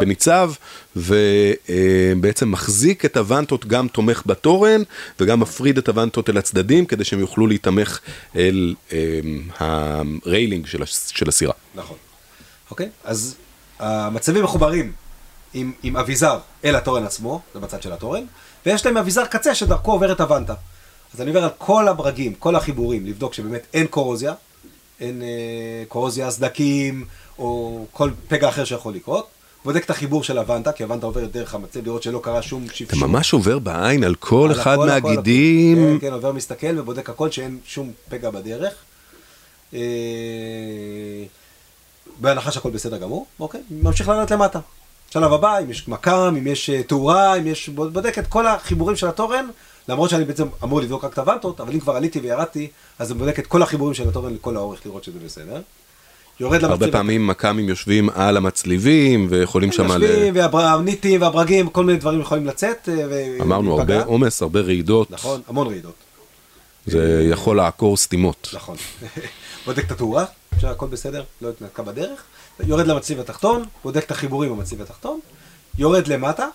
בניצב, 0.00 0.52
ובעצם 0.96 2.50
מחזיק 2.50 3.04
את 3.04 3.16
הוונטות, 3.16 3.66
גם 3.66 3.88
תומך 3.88 4.22
בתורן, 4.26 4.82
וגם 5.20 5.40
מפריד 5.40 5.78
את 5.78 5.88
הוונטות 5.88 6.30
אל 6.30 6.38
הצדדים, 6.38 6.86
כדי 6.86 7.04
שהם 7.04 7.20
יוכלו 7.20 7.46
להתמך 7.46 7.98
אל 8.36 8.74
הריילינג 9.58 10.66
של 11.12 11.28
הסירה. 11.28 11.52
נכון. 11.74 11.96
אוקיי? 12.70 12.88
אז 13.04 13.36
המצבים 13.78 14.44
מחוברים 14.44 14.92
עם, 15.54 15.72
עם 15.82 15.96
אביזר 15.96 16.38
אל 16.64 16.76
התורן 16.76 17.04
עצמו, 17.04 17.40
זה 17.54 17.60
בצד 17.60 17.82
של 17.82 17.92
התורן, 17.92 18.24
ויש 18.66 18.86
להם 18.86 18.96
אביזר 18.96 19.26
קצה 19.26 19.54
שדרכו 19.54 19.92
עוברת 19.92 20.20
הוונטה. 20.20 20.54
אז 21.14 21.20
אני 21.20 21.30
עובר 21.30 21.44
על 21.44 21.50
כל 21.58 21.88
הברגים, 21.88 22.34
כל 22.34 22.56
החיבורים, 22.56 23.06
לבדוק 23.06 23.34
שבאמת 23.34 23.66
אין 23.74 23.86
קורוזיה, 23.86 24.34
אין 25.00 25.22
אה, 25.22 25.28
קורוזיה, 25.88 26.30
סדקים, 26.30 27.04
או 27.38 27.84
כל 27.92 28.10
פגע 28.28 28.48
אחר 28.48 28.64
שיכול 28.64 28.94
לקרות. 28.94 29.28
בודק 29.64 29.84
את 29.84 29.90
החיבור 29.90 30.24
של 30.24 30.38
הוונטה, 30.38 30.72
כי 30.72 30.82
הוונטה 30.82 31.06
עוברת 31.06 31.32
דרך 31.32 31.54
המצב, 31.54 31.84
לראות 31.84 32.02
שלא 32.02 32.20
קרה 32.22 32.42
שום 32.42 32.66
שפשור. 32.72 32.98
אתה 32.98 33.06
ממש 33.06 33.32
עובר 33.32 33.58
בעין 33.58 34.04
על 34.04 34.14
כל 34.14 34.50
על 34.54 34.60
אחד 34.60 34.72
הכל, 34.72 34.86
מהגידים. 34.86 35.78
הכל, 35.78 35.98
כן, 36.00 36.06
כן, 36.06 36.12
עובר 36.12 36.32
מסתכל 36.32 36.78
ובודק 36.78 37.10
הכל 37.10 37.30
שאין 37.30 37.58
שום 37.66 37.92
פגע 38.08 38.30
בדרך. 38.30 38.74
אה, 39.74 39.80
בהנחה 42.20 42.52
שהכל 42.52 42.70
בסדר 42.70 42.98
גמור, 42.98 43.26
אוקיי, 43.40 43.60
ממשיך 43.70 44.08
לעלות 44.08 44.30
למטה. 44.30 44.60
שלב 45.10 45.32
הבא, 45.32 45.58
אם 45.58 45.70
יש 45.70 45.88
מקם, 45.88 46.34
אם 46.38 46.46
יש 46.46 46.70
אה, 46.70 46.82
תאורה, 46.82 47.36
אם 47.36 47.46
יש... 47.46 47.68
בודק 47.68 48.18
את 48.18 48.26
כל 48.26 48.46
החיבורים 48.46 48.96
של 48.96 49.08
התורן, 49.08 49.46
למרות 49.88 50.10
שאני 50.10 50.24
בעצם 50.24 50.46
אמור 50.64 50.80
לבדוק 50.80 51.04
רק 51.04 51.12
את 51.12 51.18
הוונטות, 51.18 51.60
אבל 51.60 51.72
אם 51.72 51.80
כבר 51.80 51.96
עליתי 51.96 52.20
וירדתי, 52.20 52.68
אז 52.98 53.10
אני 53.10 53.18
בודק 53.18 53.38
את 53.38 53.46
כל 53.46 53.62
החיבורים 53.62 53.94
של 53.94 54.08
התורן 54.08 54.34
לכל 54.34 54.56
האורך 54.56 54.80
לראות 54.86 55.04
שזה 55.04 55.18
בסדר. 55.24 55.60
יורד 56.40 56.54
למצליב. 56.54 56.70
הרבה 56.70 56.92
פעמים 56.92 57.26
מק"מים 57.26 57.68
יושבים 57.68 58.10
על 58.10 58.36
המצליבים 58.36 59.26
ויכולים 59.30 59.72
שם... 59.72 59.86
יושבים, 59.86 60.34
והניטים 60.52 61.22
והברגים, 61.22 61.68
כל 61.68 61.84
מיני 61.84 61.98
דברים 61.98 62.20
יכולים 62.20 62.46
לצאת. 62.46 62.88
אה, 62.88 63.36
אמרנו, 63.40 63.78
הרבה 63.78 64.04
עומס, 64.04 64.42
הרבה 64.42 64.60
רעידות. 64.60 65.10
נכון, 65.10 65.40
המון 65.48 65.66
רעידות. 65.66 65.94
זה 66.86 67.28
יכול 67.30 67.56
לעקור 67.56 67.96
סתימות. 67.96 68.48
נכון. 68.54 68.76
בודק 69.68 69.84
את 69.86 69.90
התאורה, 69.90 70.24
שהכל 70.60 70.86
בסדר, 70.86 71.22
לא 71.42 71.48
התנתקה 71.48 71.82
בדרך, 71.82 72.22
יורד 72.60 72.86
למצליב 72.86 73.20
התחתון, 73.20 73.64
בודק 73.84 74.04
את 74.04 74.10
החיבורים 74.10 74.50
במצליב 74.50 74.82
התחתון, 74.82 75.20
יורד 75.78 76.08
למטה, 76.08 76.46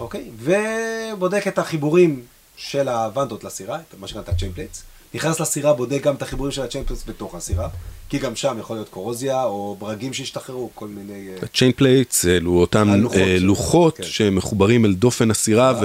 אוקיי? 0.00 0.30
ובודק 0.38 1.46
את 1.48 1.58
החיבורים 1.58 2.22
של 2.56 2.88
הוונטות 2.88 3.44
לסירה, 3.44 3.78
מה 3.98 4.08
שנקרא 4.08 4.22
את 4.22 4.28
ה 4.28 4.32
chainplates. 4.32 4.82
נכנס 5.14 5.40
לסירה, 5.40 5.72
בודק 5.72 6.00
גם 6.02 6.14
את 6.14 6.22
החיבורים 6.22 6.52
של 6.52 6.62
ה 6.62 6.66
chainplates 6.66 7.04
בתוך 7.08 7.34
הסירה, 7.34 7.68
כי 8.08 8.18
גם 8.18 8.36
שם 8.36 8.56
יכול 8.60 8.76
להיות 8.76 8.88
קורוזיה 8.88 9.44
או 9.44 9.76
ברגים 9.78 10.12
שהשתחררו, 10.12 10.70
כל 10.74 10.88
מיני... 10.88 11.28
אה, 11.28 11.34
ה 11.42 11.72
chainplates 11.72 12.26
אלו 12.26 12.52
אותם 12.60 12.90
הלוחות 12.90 13.16
אה, 13.18 13.26
של- 13.38 13.44
לוחות 13.44 13.96
כן. 13.96 14.02
שמחוברים 14.02 14.84
אל 14.84 14.94
דופן 14.94 15.30
הסירה 15.30 15.80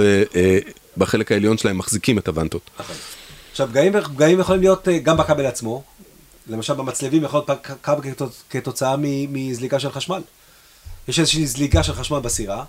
ובחלק 0.96 1.32
העליון 1.32 1.58
שלהם 1.58 1.78
מחזיקים 1.78 2.18
את 2.18 2.28
הוונטות. 2.28 2.70
נכון. 2.80 2.96
עכשיו, 3.50 3.68
פגעים, 4.14 4.40
יכולים 4.40 4.60
להיות 4.60 4.88
אה, 4.88 4.98
גם 4.98 5.16
בכבל 5.16 5.46
עצמו, 5.46 5.82
למשל 6.48 6.74
במצלבים 6.74 7.24
יכול 7.24 7.40
להיות 7.48 7.66
כתוצ- 8.20 8.42
כתוצאה 8.50 8.94
מזליגה 9.28 9.78
של 9.80 9.90
חשמל. 9.92 10.20
יש 11.08 11.20
איזושהי 11.20 11.46
זליגה 11.46 11.82
של 11.82 11.92
חשמל 11.92 12.18
בסירה, 12.18 12.64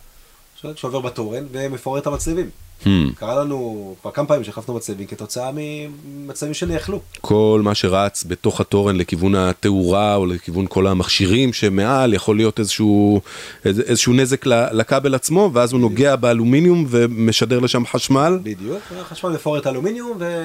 שעובר 0.76 1.00
בתורן 1.00 1.44
ומפורר 1.52 2.00
את 2.02 2.08
המצלבים. 2.08 2.50
Hmm. 2.84 2.88
קרה 3.16 3.36
לנו 3.44 3.96
כבר 4.02 4.12
כמה 4.12 4.26
פעמים 4.28 4.44
שהחלפנו 4.44 4.74
מצלבים 4.74 5.08
כתוצאה 5.08 5.52
ממצלבים 5.54 6.54
שנאכלו. 6.54 7.00
כל 7.22 7.62
מה 7.64 7.76
שרץ 7.76 8.24
בתוך 8.28 8.62
התורן 8.62 8.96
לכיוון 8.96 9.36
התאורה 9.36 10.16
או 10.16 10.26
לכיוון 10.26 10.66
כל 10.70 10.88
המכשירים 10.88 11.54
שמעל 11.54 12.14
יכול 12.14 12.36
להיות 12.36 12.60
איזשהו, 12.60 13.22
איזה- 13.66 13.82
איזשהו 13.86 14.14
נזק 14.14 14.46
לכבל 14.72 15.16
עצמו 15.16 15.50
ואז 15.54 15.72
הוא 15.74 15.80
נוגע 15.82 16.16
באלומיניום 16.16 16.86
ומשדר 16.90 17.60
לשם 17.60 17.86
חשמל. 17.86 18.40
בדיוק, 18.44 18.80
החשמל 19.00 19.30
מפורר 19.30 19.60
את 19.60 19.66
האלומיניום 19.66 20.18
ו... 20.20 20.44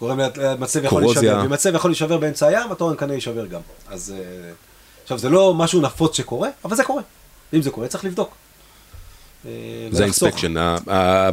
גורם 0.00 0.20
למצב 0.36 0.84
יכול. 0.84 1.02
להישבר, 1.02 1.42
ומצב 1.44 1.74
יכול 1.74 1.90
להישבר 1.90 2.16
באמצע 2.18 2.46
הים, 2.46 2.72
התורן 2.72 2.96
כנראה 2.96 3.14
יישבר 3.14 3.46
גם. 3.46 3.60
אז 3.90 4.14
אה, 4.18 4.50
עכשיו 5.02 5.18
זה 5.18 5.28
לא 5.28 5.54
משהו 5.54 5.80
נפוץ 5.80 6.16
שקורה, 6.16 6.48
אבל 6.64 6.76
זה 6.76 6.84
קורה. 6.84 7.02
אם 7.54 7.62
זה 7.62 7.70
קורה 7.70 7.88
צריך 7.88 8.04
לבדוק. 8.04 8.34
אה, 9.46 9.50
זה. 9.90 10.02
האינספקשן, 10.02 10.54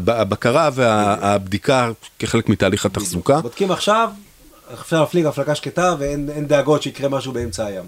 הבקרה 0.08 0.70
והבדיקה 0.74 1.90
כחלק 2.20 2.50
מתהליך 2.50 2.86
התחזוקה. 2.86 3.42
בודקים 3.42 3.72
עכשיו, 3.72 4.10
אפשר 4.82 5.00
להפליג 5.00 5.26
הפלגה 5.26 5.56
שקטה 5.56 5.96
ואין 6.00 6.30
אין 6.36 6.48
דאגות 6.48 6.84
שיקרה 6.84 7.10
משהו 7.10 7.32
באמצע 7.32 7.66
הים. 7.66 7.84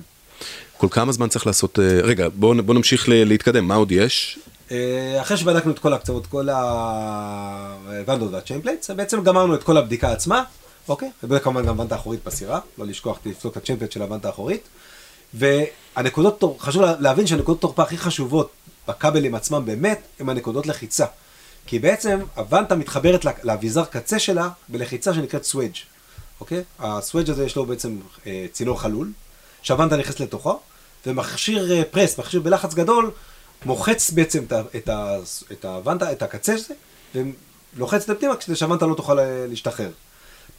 כל 0.77 0.88
כמה 0.91 1.12
זמן 1.12 1.29
צריך 1.29 1.48
לעשות, 1.48 1.79
אה, 1.79 1.86
רגע 2.03 2.27
בוא 2.34 2.55
נ- 2.55 2.65
בוא 2.65 2.74
נמשיך 2.74 3.05
להתקדם, 3.10 3.67
מה 3.67 3.75
עוד 3.75 3.91
יש? 3.91 4.39
אחרי 5.22 5.38
שבדקנו 5.38 5.72
את 5.72 5.79
כל 5.79 5.94
הקצוות, 5.94 6.27
כל 6.27 6.50
הוונטות 6.50 8.34
וה 8.34 8.42
chainplates, 8.42 8.90
בעצם 8.89 9.24
גמרנו 9.24 9.55
את 9.55 9.63
כל 9.63 9.77
הבדיקה 9.77 10.12
עצמה, 10.12 10.44
אוקיי? 10.89 11.12
ובדק 11.24 11.44
כמובן 11.44 11.65
גם 11.65 11.80
וונטה 11.80 11.96
אחורית 11.96 12.24
בסירה, 12.24 12.60
לא 12.77 12.86
לשכוח 12.86 13.20
לבדוק 13.25 13.51
את 13.51 13.58
ה 13.58 13.61
chainplate 13.61 13.92
של 13.92 14.01
הוונטה 14.01 14.27
האחורית. 14.27 14.62
והנקודות, 15.34 16.44
חשוב 16.60 16.82
לה- 16.82 16.96
להבין 17.00 17.27
שהנקודות 17.27 17.62
תורפה 17.62 17.84
הכי 17.84 17.98
חשובות 17.98 18.51
בכבלים 18.88 19.36
עצמם 19.36 19.65
באמת, 19.65 20.01
הם 20.20 20.30
הנקודות 20.30 20.68
לחיצה. 20.68 21.06
כי 21.68 21.80
בעצם 21.80 22.20
הוונטה 22.36 22.75
מתחברת 22.75 23.25
לאביזר 23.44 23.86
קצה 23.86 24.20
שלה 24.20 24.50
בלחיצה 24.70 25.13
שנקראת 25.13 25.44
swage, 25.44 25.75
אוקיי? 26.39 26.63
הסוודג' 26.80 27.30
הזה 27.30 27.46
יש 27.46 27.56
לו 27.56 27.65
בעצם 27.65 27.98
אה, 28.27 28.46
צינור 28.51 28.82
חלול, 28.82 29.12
שהוונטה 29.62 29.98
נכנסת 29.98 30.20
לתוכו, 30.20 30.60
ומכשיר 31.06 31.72
אה, 31.72 31.84
פרס, 31.92 32.20
מכשיר 32.20 32.42
בלחץ 32.42 32.74
גדול, 32.74 33.12
מוחץ 33.65 34.12
בעצם 34.12 34.44
את, 34.44 34.54
את, 34.75 34.89
את 35.51 35.65
הוונטה, 35.65 36.12
את 36.12 36.22
הקצה 36.24 36.54
הזה, 36.54 36.74
ולוחץ 37.75 38.01
את 38.01 38.08
זה 38.08 38.15
פנימה 38.15 38.36
כדי 38.36 38.56
שהוונטה 38.56 38.86
לא 38.86 38.96
תוכל 38.96 39.20
אה, 39.20 39.46
להשתחרר. 39.50 39.89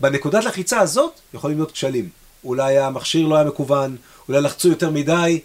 בנקודת 0.00 0.44
לחיצה 0.44 0.80
הזאת 0.80 1.12
יכולים 1.34 1.56
להיות 1.56 1.72
כשלים. 1.72 2.08
אולי 2.44 2.78
המכשיר 2.78 3.26
לא 3.26 3.36
היה 3.36 3.44
מקוון, 3.44 3.96
אולי 4.28 4.40
לחצו 4.40 4.68
יותר 4.68 4.90
מדי, 4.90 5.40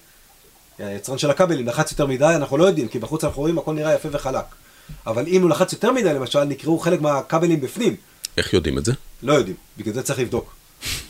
היצרן 0.79 1.17
של 1.17 1.29
הכבלים 1.29 1.67
לחץ 1.67 1.91
יותר 1.91 2.05
מדי, 2.05 2.34
אנחנו 2.36 2.58
לא 2.58 2.65
יודעים, 2.65 2.88
כי 2.88 3.00
בחוץ 3.00 3.24
אנחנו 3.24 3.41
רואים 3.41 3.58
הכל 3.58 3.74
נראה 3.74 3.93
יפה 3.93 4.10
וחלק. 4.12 4.46
אבל 5.08 5.27
אם 5.27 5.41
הוא 5.41 5.50
לחץ 5.50 5.74
יותר 5.74 5.91
מדי, 5.91 6.13
למשל, 6.13 6.43
נקראו 6.43 6.79
חלק 6.79 7.01
מהכבלים 7.01 7.62
בפנים, 7.62 7.96
איך 8.38 8.53
יודעים 8.53 8.77
את 8.77 8.86
זה? 8.86 8.93
לא 9.24 9.34
יודעים, 9.34 9.55
בגלל 9.77 9.93
זה 9.93 10.03
צריך 10.03 10.20
לבדוק. 10.20 10.53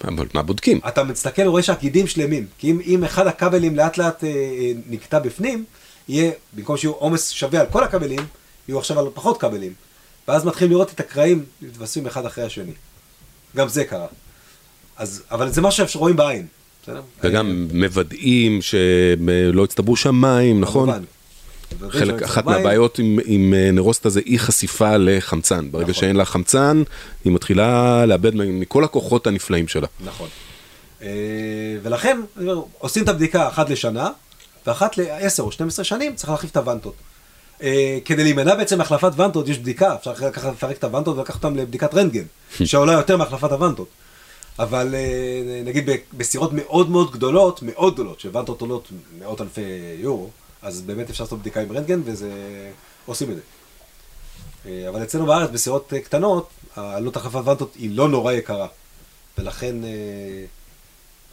אבל 0.04 0.26
מה 0.34 0.42
בודקים? 0.42 0.80
אתה 0.88 1.04
מסתכל 1.04 1.48
ורואה 1.48 1.64
שהגידים 1.64 2.08
שלמים, 2.08 2.46
כי 2.58 2.72
אם, 2.72 2.80
אם 2.86 3.04
אחד 3.04 3.28
הכבלים 3.28 3.76
לאט 3.76 3.98
לאט 3.98 4.24
אה, 4.24 4.30
אה, 4.30 4.72
נקטע 4.88 5.20
בפנים, 5.20 5.66
יהיה, 6.08 6.32
במקום 6.54 6.78
שיהיו 6.78 6.92
עומס 6.92 7.30
שווה 7.30 7.60
על 7.60 7.68
כל 7.72 7.84
הכבלים, 7.84 8.20
יהיו 8.68 8.80
עכשיו 8.80 9.00
על 9.00 9.06
פחות 9.14 9.42
כבלים. 9.42 9.74
ואז 10.28 10.46
מתחילים 10.46 10.72
לראות 10.72 10.92
את 10.92 11.00
הקרעים 11.00 11.46
מתווספים 11.62 12.06
אחד 12.06 12.26
אחרי 12.26 12.44
השני. 12.44 12.72
גם 13.56 13.68
זה 13.68 13.84
קרה. 13.84 14.08
אז, 14.98 15.24
אבל 15.32 15.50
זה 15.50 15.62
משהו 15.62 15.88
שרואים 15.88 16.16
בעין, 16.16 16.48
בסדר? 16.84 17.02
וגם 17.24 17.68
מוודאים 17.74 18.62
שלא 18.62 19.64
הצטברו 19.64 19.96
שם 19.96 20.16
מים, 20.16 20.62
נכון? 20.62 20.90
כמובן. 20.90 21.04
חלק, 21.90 22.24
אחת. 22.24 22.46
מהבעיות 22.46 23.00
עם, 23.00 23.20
עם 23.26 23.54
אה, 23.54 23.72
נרוסטה 23.72 24.10
זה 24.10 24.22
אי 24.26 24.40
חשיפה 24.40 24.98
לחמצן. 24.98 25.72
ברגע 25.72 25.84
נכון. 25.84 25.94
שאין 25.94 26.16
לה 26.16 26.26
חמצן, 26.26 26.84
היא 27.26 27.34
מתחילה 27.34 28.06
לאבד 28.06 28.36
מכל 28.36 28.84
הכוחות 28.84 29.28
הנפלאים 29.28 29.68
שלה. 29.68 29.88
נכון. 30.06 30.30
אה, 31.02 31.08
ולכן, 31.84 32.22
עושים 32.78 33.04
את 33.04 33.10
הבדיקה 33.10 33.48
אחת 33.48 33.70
לשנה, 33.70 34.10
ואחת 34.68 34.98
ל-10 34.98 35.40
או 35.40 35.52
12 35.52 35.86
שנים 35.86 36.16
צריך 36.16 36.30
להחליף 36.30 36.52
את 36.52 36.58
הוונטות. 36.58 36.94
אה, 37.62 38.00
כדי 38.06 38.24
להימנע 38.24 38.56
בעצם 38.56 38.78
מהחלפת 38.78 39.12
וונטות, 39.16 39.48
יש 39.48 39.60
בדיקה, 39.60 39.96
אפשר 39.96 40.12
לקחת, 40.12 40.54
לפרק 40.54 40.78
את 40.78 40.84
הוונטות 40.84 41.18
ולקחת 41.18 41.44
אותם 41.44 41.58
לבדיקת 41.58 41.94
רנטגן, 41.94 42.24
שעולה 42.70 42.94
יותר 42.94 43.18
מהחלפת 43.18 43.52
הוונטות. 43.52 43.88
אבל 44.60 44.96
אה, 44.96 45.62
נגיד 45.66 45.90
בסירות 46.18 46.54
מאוד 46.54 46.90
מאוד 46.90 47.12
גדולות, 47.12 47.62
מאוד 47.62 47.94
גדולות, 47.94 48.20
שוונטות 48.20 48.62
עולות 48.62 48.88
מאות 49.20 49.42
אלפי 49.42 49.62
יורו, 49.98 50.30
אז 50.62 50.82
באמת 50.82 51.10
אפשר 51.10 51.24
לעשות 51.24 51.40
בדיקה 51.40 51.62
עם 51.62 51.72
רנטגן, 51.72 52.02
וזה... 52.06 52.32
עושים 53.06 53.32
את 53.32 53.36
זה. 53.36 53.42
אה, 54.66 54.90
אבל 54.90 55.04
אצלנו 55.04 55.26
בארץ, 55.26 55.50
בסירות 55.50 55.94
קטנות, 56.04 56.50
העלות 56.76 57.16
החלפת 57.16 57.36
וונטות 57.36 57.76
היא 57.76 57.98
לא 57.98 58.10
נורא 58.10 58.34
יקרה. 58.34 58.68
ולכן 59.38 59.76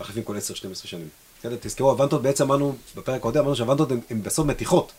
מחליפים 0.00 0.22
כל 0.22 0.36
10-12 0.36 0.40
שנים. 0.74 1.08
תזכרו, 1.60 1.90
הוונטות 1.90 2.22
בעצם 2.22 2.44
אמרנו, 2.44 2.76
בפרק 2.96 3.16
הקודם 3.16 3.40
אמרנו 3.40 3.56
שהוונטות 3.56 3.90
הן 4.10 4.22
בסוף 4.22 4.46
מתיחות. 4.46 4.92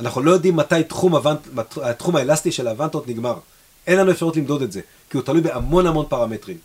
אנחנו 0.00 0.22
לא 0.22 0.30
יודעים 0.30 0.56
מתי 0.56 0.82
תחום, 0.88 1.14
הוונט, 1.14 1.38
התחום 1.82 2.16
האלסטי 2.16 2.52
של 2.52 2.68
הוונטות 2.68 3.08
נגמר. 3.08 3.34
אין 3.86 3.98
לנו 3.98 4.10
אפשרות 4.10 4.36
למדוד 4.36 4.62
את 4.62 4.72
זה, 4.72 4.80
כי 5.10 5.16
הוא 5.16 5.24
תלוי 5.24 5.40
בהמון 5.40 5.86
המון 5.86 6.06
פרמטרים. 6.08 6.56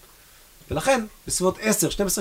ולכן, 0.72 1.06
בסביבות 1.28 1.58
10-12 1.58 1.62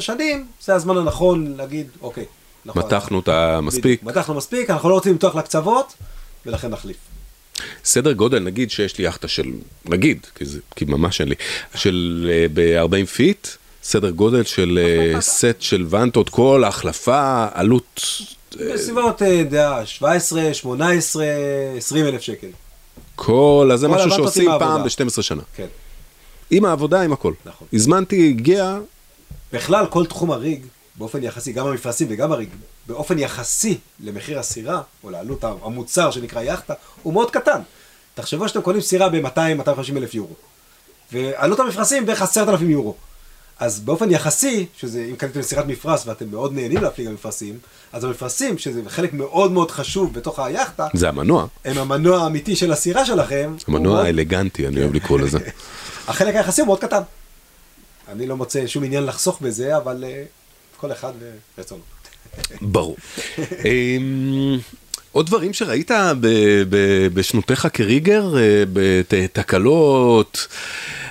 שנים, 0.00 0.46
זה 0.64 0.74
הזמן 0.74 0.96
הנכון 0.96 1.54
להגיד, 1.56 1.86
אוקיי. 2.02 2.24
אנחנו- 2.66 2.80
מתחנו 2.80 3.16
אותה 3.16 3.60
מספיק. 3.60 3.84
בדיוק, 3.84 4.02
מתחנו 4.02 4.34
מספיק, 4.34 4.70
אנחנו 4.70 4.88
לא 4.88 4.94
רוצים 4.94 5.12
למתוח 5.12 5.34
לקצוות, 5.34 5.94
ולכן 6.46 6.68
נחליף. 6.70 6.96
סדר 7.84 8.12
גודל, 8.12 8.38
נגיד 8.38 8.70
שיש 8.70 8.98
לי 8.98 9.04
יאכטה 9.04 9.28
של, 9.28 9.50
נגיד, 9.84 10.26
כי, 10.34 10.44
זה, 10.44 10.58
כי 10.76 10.84
ממש 10.84 11.20
אין 11.20 11.28
לי, 11.28 11.34
של 11.74 12.30
uh, 12.30 12.50
ב-40 12.54 13.06
feet, 13.06 13.48
סדר 13.84 14.10
גודל 14.10 14.44
של 14.44 14.78
uh, 15.16 15.20
סט 15.20 15.60
של 15.60 15.86
ונטות, 15.88 16.28
כל 16.28 16.64
ההחלפה, 16.64 17.46
עלות, 17.52 18.00
אה, 18.60 18.74
בסביבות, 18.74 19.22
אה, 19.22 19.28
יודע, 19.28 19.86
17, 19.86 20.54
18, 20.54 21.24
20 21.76 22.06
אלף 22.06 22.20
שקל. 22.20 22.46
כל, 23.14 23.70
אז 23.72 23.80
זה 23.80 23.88
משהו 23.88 24.10
שעושים 24.10 24.50
עם 24.50 24.58
פעם 24.58 24.70
העבודה. 24.70 25.04
ב-12 25.04 25.22
שנה. 25.22 25.42
כן. 25.56 25.66
עם 26.50 26.64
העבודה, 26.64 27.02
עם 27.02 27.12
הכל. 27.12 27.32
נכון. 27.44 27.68
הזמנתי, 27.72 28.28
הגיע, 28.28 28.78
בכלל, 29.52 29.86
כל 29.86 30.06
תחום 30.06 30.30
הריג, 30.30 30.66
באופן 30.96 31.22
יחסי, 31.22 31.52
גם 31.52 31.66
המפרשים 31.66 32.06
וגם 32.10 32.32
הריג, 32.32 32.48
באופן 32.86 33.18
יחסי 33.18 33.78
למחיר 34.00 34.38
הסירה, 34.38 34.82
או 35.04 35.10
לעלות 35.10 35.44
המוצר 35.44 36.10
שנקרא 36.10 36.42
יאכטה, 36.42 36.74
הוא 37.02 37.12
מאוד 37.12 37.30
קטן. 37.30 37.60
תחשבו 38.14 38.48
שאתם 38.48 38.62
קונים 38.62 38.80
סירה 38.80 39.08
ב-200-250 39.08 39.96
אלף 39.96 40.14
יורו. 40.14 40.34
ועלות 41.12 41.60
המפרשים 41.60 42.06
בערך 42.06 42.22
10,000 42.22 42.70
יורו. 42.70 42.94
אז 43.58 43.80
באופן 43.80 44.10
יחסי, 44.10 44.66
שזה, 44.76 45.06
אם 45.10 45.16
קניתם 45.16 45.42
סירת 45.42 45.66
מפרש 45.66 46.02
ואתם 46.06 46.30
מאוד 46.30 46.52
נהנים 46.54 46.82
להפליג 46.82 47.06
על 47.06 47.12
מפרשים, 47.12 47.58
אז 47.92 48.04
המפרשים, 48.04 48.58
שזה 48.58 48.80
חלק 48.88 49.12
מאוד 49.12 49.52
מאוד 49.52 49.70
חשוב 49.70 50.14
בתוך 50.14 50.38
היאכטה, 50.38 50.86
זה 50.94 51.08
המנוע, 51.08 51.46
הם 51.64 51.78
המנוע 51.78 52.22
האמיתי 52.22 52.56
של 52.56 52.72
הסירה 52.72 53.06
שלכם. 53.06 53.54
הוא 53.66 53.76
המנוע 53.76 53.92
מאוד- 53.94 54.06
האלגנטי, 54.06 54.66
אני 54.68 54.80
אוהב 54.82 54.94
לקרוא 54.94 55.18
לזה. 55.18 55.38
החלק 56.08 56.34
היחסי 56.34 56.60
הוא 56.60 56.66
מאוד 56.66 56.80
קטן. 56.80 57.00
אני 58.08 58.26
לא 58.26 58.36
מוצא 58.36 58.66
שום 58.66 58.84
עניין 58.84 59.06
לחסוך 59.06 59.40
בזה, 59.40 59.76
אבל 59.76 60.04
אה, 60.06 60.24
כל 60.76 60.92
אחד 60.92 61.12
ורצונו. 61.58 61.82
ברור. 62.62 62.96
עוד 65.14 65.26
דברים 65.26 65.52
שראית 65.52 65.90
בשנותיך 67.14 67.68
כריגר, 67.72 68.38
אה, 68.38 68.64
בתקלות, 68.72 70.46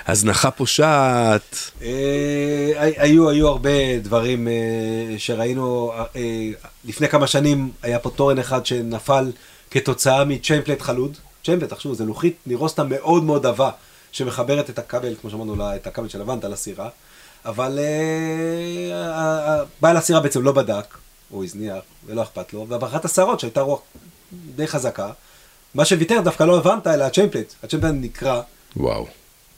הזנחה 0.06 0.50
פושעת, 0.50 1.70
אה, 1.82 2.72
היו, 2.76 3.30
היו 3.30 3.48
הרבה 3.48 3.98
דברים 4.02 4.48
אה, 4.48 4.52
שראינו, 5.18 5.92
לפני 6.84 7.08
כמה 7.08 7.26
שנים 7.26 7.70
היה 7.82 7.98
פה 7.98 8.10
תורן 8.10 8.38
אחד 8.38 8.66
שנפל 8.66 9.32
כתוצאה 9.70 10.24
מצ'יינפלט 10.24 10.82
חלוד. 10.82 11.16
צ'יינפלט, 11.44 11.70
תחשבו, 11.70 11.94
זה 11.94 12.04
לוחית 12.04 12.36
נירוסטה 12.46 12.84
מאוד 12.84 13.24
מאוד 13.24 13.46
עבה, 13.46 13.70
שמחברת 14.12 14.70
את 14.70 14.78
הכבל, 14.78 15.14
כמו 15.20 15.30
שאמרנו, 15.30 15.74
את 15.76 15.86
הכבל 15.86 16.08
של 16.08 16.20
הוונטה 16.20 16.48
לסירה, 16.48 16.88
אבל 17.44 17.78
אה, 17.78 18.96
ה- 18.96 19.60
ה- 19.60 19.64
בעל 19.80 19.96
הסירה 19.96 20.20
בעצם 20.20 20.42
לא 20.42 20.52
בדק, 20.52 20.94
הוא 21.28 21.44
הזניח, 21.44 21.82
ולא 22.06 22.22
אכפת 22.22 22.52
לו, 22.52 22.60
ובאחת 22.60 23.04
הסערות 23.04 23.40
שהייתה 23.40 23.60
רוח 23.60 23.80
די 24.56 24.66
חזקה, 24.66 25.10
מה 25.74 25.84
שוויתר 25.84 26.20
דווקא 26.24 26.44
לא 26.44 26.58
הבנת, 26.58 26.86
אלא 26.86 27.04
הצ'יימפלט. 27.04 27.54
הצ'יימפלט 27.62 27.94
נקרע, 27.94 28.42
וואו. 28.76 29.06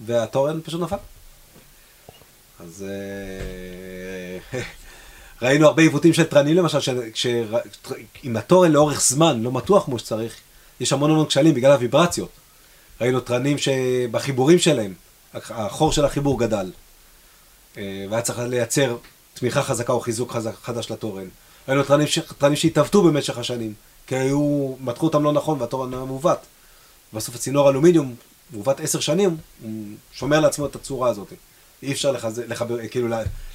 והתורן 0.01 0.61
פשוט 0.61 0.81
נפל. 0.81 0.97
אז 2.61 2.85
אה, 4.53 4.61
ראינו 5.43 5.67
הרבה 5.67 5.83
עיוותים 5.83 6.13
של 6.13 6.25
תרנים 6.25 6.57
למשל, 6.57 6.79
שאם 7.15 8.37
התורן 8.37 8.73
לאורך 8.73 9.01
זמן 9.01 9.43
לא 9.43 9.53
מתוח 9.53 9.85
כמו 9.85 9.99
שצריך, 9.99 10.35
יש 10.81 10.93
המון 10.93 11.11
המון 11.11 11.27
כשלים 11.27 11.55
בגלל 11.55 11.73
הוויברציות. 11.73 12.31
ראינו 13.01 13.21
תרנים 13.21 13.59
שבחיבורים 13.59 14.59
שלהם, 14.59 14.95
החור 15.35 15.93
של 15.93 16.05
החיבור 16.05 16.39
גדל, 16.41 16.73
אה, 17.77 18.07
והיה 18.11 18.23
צריך 18.23 18.39
לייצר 18.39 18.97
תמיכה 19.35 19.63
חזקה 19.63 19.93
או 19.93 20.01
חיזוק 20.01 20.33
חזק, 20.33 20.55
חדש 20.63 20.91
לתורן. 20.91 21.29
ראינו 21.69 21.83
תרנים, 21.83 22.07
ש... 22.07 22.19
תרנים 22.19 22.57
שהתעוותו 22.57 23.03
במשך 23.03 23.39
השנים, 23.39 23.75
כי 24.07 24.17
היו, 24.17 24.75
מתחו 24.81 25.07
אותם 25.07 25.25
לא 25.25 25.33
נכון 25.33 25.61
והתורן 25.61 25.95
היה 25.95 26.05
מעוות. 26.05 26.39
בסוף 27.13 27.35
הצינור 27.35 27.71
אלומיניום, 27.71 28.15
מעוות 28.53 28.81
עשר 28.81 29.01
שנים, 29.01 29.37
הוא 29.63 29.71
שומר 30.13 30.41
לעצמו 30.41 30.67
את 30.67 30.77
הצורה 30.77 31.09
הזאת. 31.09 31.33
אי 31.83 31.93
אפשר 31.93 32.13
לחז... 32.13 32.43
לחבר, 32.49 32.89
כאילו 32.89 33.09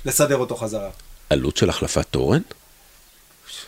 לסדר 0.06 0.38
אותו 0.38 0.56
חזרה. 0.56 0.90
עלות 1.30 1.58
של 1.58 1.70
החלפת 1.70 2.06
תורן? 2.12 2.42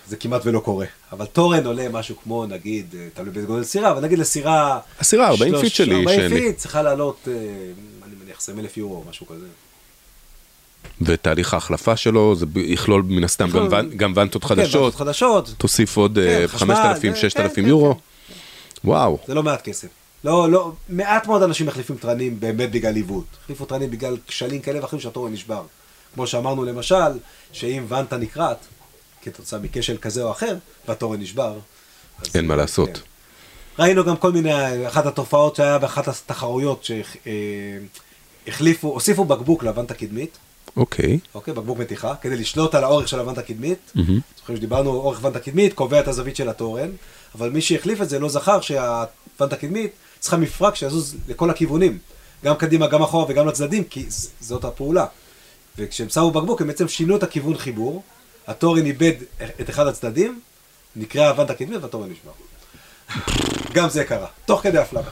זה 0.08 0.18
כמעט 0.18 0.42
ולא 0.46 0.60
קורה. 0.60 0.86
אבל 1.12 1.26
תורן 1.26 1.66
עולה 1.66 1.90
משהו 1.90 2.16
כמו, 2.24 2.46
נגיד, 2.46 2.96
אה, 2.98 3.08
תלוי 3.14 3.30
באיזה 3.30 3.48
גודל 3.48 3.64
סירה, 3.64 3.92
אבל 3.92 4.02
נגיד 4.02 4.20
לסירה... 4.20 4.80
הסירה 5.00 5.28
40 5.28 5.60
feet 5.62 5.74
שלי. 5.74 5.96
40 5.96 6.30
feet 6.30 6.58
צריכה 6.58 6.82
לעלות, 6.82 7.28
אה, 7.28 7.34
אני 8.04 8.16
מניח, 8.24 8.38
20 8.38 8.60
אלף 8.60 8.78
יורו 8.78 8.96
או 8.96 9.04
משהו 9.10 9.28
כזה. 9.28 9.46
ותהליך 11.02 11.54
ההחלפה 11.54 11.98
שלו, 11.98 12.36
זה 12.36 12.46
יכלול 12.56 13.04
מן 13.08 13.24
הסתם 13.24 13.50
גם, 13.50 13.68
ון, 13.72 13.90
גם 13.98 14.14
ונטות 14.16 14.44
חדשות. 14.44 14.94
כן, 14.94 15.00
חדשות. 15.00 15.54
תוסיף 15.58 15.98
עוד 15.98 16.20
כן, 16.24 16.48
5,000, 16.48 17.16
6,000 17.16 17.64
כן, 17.64 17.70
יורו. 17.70 17.94
כן, 17.94 18.00
כן. 18.00 18.90
וואו. 18.90 19.18
זה 19.28 19.34
לא 19.34 19.44
מעט 19.44 19.62
כסף. 19.62 19.88
לא, 20.24 20.52
לא, 20.52 20.72
מעט 20.90 21.28
מאוד 21.28 21.44
אנשים 21.44 21.68
מחליפים 21.68 21.96
תרנים 21.96 22.40
באמת 22.40 22.72
בגלל 22.72 22.96
עיוות. 22.96 23.26
החליפו 23.44 23.66
תרנים 23.66 23.92
בגלל 23.92 24.18
כשלים 24.28 24.62
כאלה 24.62 24.82
ואחרים 24.82 25.02
שהתורן 25.02 25.34
נשבר. 25.34 25.64
כמו 26.14 26.28
שאמרנו 26.28 26.64
למשל, 26.64 27.20
שאם 27.52 27.86
ונטה 27.88 28.18
נקרעת, 28.18 28.58
כתוצאה 29.22 29.60
מכשל 29.60 29.98
כזה 30.02 30.24
או 30.24 30.32
אחר, 30.32 30.56
והתורן 30.88 31.20
נשבר. 31.20 31.58
אין 32.36 32.46
מה 32.46 32.56
לעשות. 32.56 32.90
כן. 32.90 33.00
ראינו 33.80 34.04
גם 34.04 34.18
כל 34.18 34.32
מיני, 34.32 34.88
אחת 34.88 35.06
התופעות 35.06 35.56
שהיה 35.56 35.78
באחת 35.78 36.08
התחרויות 36.08 36.88
שהחליפו, 38.48 38.88
אה, 38.88 38.94
הוסיפו 38.94 39.26
בקבוק 39.26 39.64
לוונטה 39.64 39.94
קדמית. 39.94 40.38
אוקיי. 40.78 41.20
אוקיי, 41.36 41.54
בקבוק 41.54 41.78
מתיחה, 41.78 42.16
כדי 42.22 42.38
לשלוט 42.38 42.76
על 42.76 42.84
האורך 42.84 43.08
של 43.08 43.20
הוונטה 43.20 43.42
קדמית. 43.42 43.92
זוכרים 44.38 44.58
שדיברנו, 44.58 44.90
אורך 44.90 45.20
וונטה 45.22 45.40
קדמית 45.40 45.74
קובע 45.74 46.00
את 46.00 46.08
הזווית 46.08 46.36
של 46.36 46.50
התורן, 46.50 46.90
אבל 47.36 47.50
מי 47.50 47.62
שהחליף 47.62 48.02
את 48.02 48.10
זה 48.10 48.20
לא 48.20 48.30
זכר 48.30 48.62
שהוונטה 48.62 49.56
קדמית 49.56 49.92
צריכה 50.20 50.38
מפרק 50.38 50.76
שיזוז 50.76 51.16
לכל 51.28 51.50
הכיוונים. 51.50 51.98
גם 52.44 52.56
קדימה, 52.56 52.88
גם 52.88 53.02
אחורה 53.02 53.26
וגם 53.30 53.48
לצדדים, 53.48 53.84
כי 53.84 54.06
זאת 54.40 54.66
הפעולה. 54.66 55.06
וכשהם 55.78 56.10
שמו 56.10 56.32
בקבוק, 56.32 56.62
הם 56.62 56.68
בעצם 56.68 56.88
שינו 56.88 57.16
את 57.16 57.24
הכיוון 57.24 57.58
חיבור, 57.58 58.04
התורן 58.48 58.86
איבד 58.86 59.14
את 59.62 59.70
אחד 59.70 59.88
הצדדים, 59.88 60.40
נקרא 60.96 61.30
הוונטה 61.30 61.54
קדמית 61.54 61.82
והתורן 61.82 62.10
נשבר. 62.10 62.32
גם 63.76 63.90
זה 63.90 64.04
קרה, 64.04 64.28
תוך 64.46 64.62
כדי 64.62 64.78
הפלגה. 64.78 65.10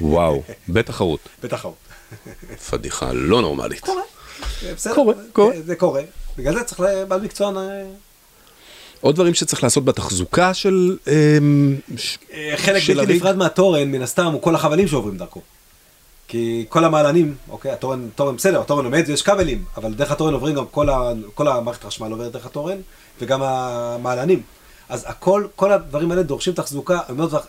וואו, 0.00 0.42
בתחרות. 0.68 1.20
בתחרות. 1.42 1.74
פדיחה 2.70 3.12
לא 3.12 3.40
נורמלית. 3.40 3.80
קורה. 3.80 4.02
בסדר, 4.74 4.94
קורה, 4.94 5.14
קורה. 5.32 5.54
זה 5.66 5.76
קורה. 5.76 6.02
בגלל 6.38 6.54
זה 6.54 6.64
צריך 6.64 6.80
בעל 7.08 7.20
מקצוען... 7.20 7.56
עוד 9.00 9.14
דברים 9.14 9.34
שצריך 9.34 9.62
לעשות 9.62 9.84
בתחזוקה 9.84 10.54
של... 10.54 10.96
אמ, 11.06 11.76
אה, 12.32 12.52
חלק 12.56 12.82
בלתי 12.88 13.16
נפרד 13.16 13.36
מהתורן, 13.36 13.88
מן 13.92 14.02
הסתם, 14.02 14.24
הוא 14.24 14.42
כל 14.42 14.54
החבלים 14.54 14.88
שעוברים 14.88 15.16
דרכו. 15.16 15.40
כי 16.28 16.66
כל 16.68 16.84
המעלנים, 16.84 17.34
אוקיי, 17.50 17.72
התורן, 17.72 18.08
תורן 18.14 18.36
בסדר, 18.36 18.60
התורן 18.60 18.84
עומד 18.84 19.04
ויש 19.06 19.22
כבלים, 19.22 19.64
אבל 19.76 19.94
דרך 19.94 20.10
התורן 20.10 20.34
עוברים 20.34 20.54
גם 20.54 20.66
כל, 20.66 20.90
ה, 20.90 21.12
כל 21.34 21.48
המערכת 21.48 21.84
החשמל 21.84 22.10
עוברת 22.10 22.32
דרך 22.32 22.46
התורן, 22.46 22.76
וגם 23.20 23.42
המעלנים. 23.42 24.42
אז 24.88 25.04
הכל, 25.08 25.46
כל 25.56 25.72
הדברים 25.72 26.10
האלה 26.10 26.22
דורשים 26.22 26.52
תחזוקה, 26.52 26.98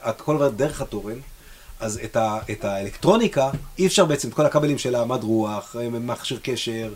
הכל 0.02 0.34
עובר 0.34 0.50
דרך 0.50 0.82
התורן, 0.82 1.18
אז 1.84 2.00
את, 2.04 2.16
ה, 2.16 2.40
את 2.52 2.66
האלקטרוניקה, 2.66 3.50
אי 3.80 3.88
אפשר 3.88 4.06
בעצם, 4.06 4.30
את 4.30 4.34
כל 4.34 4.46
הכבלים 4.46 4.78
של 4.78 4.96
המד 4.96 5.24
רוח, 5.24 5.76
מכשיר 5.92 6.40
קשר, 6.44 6.94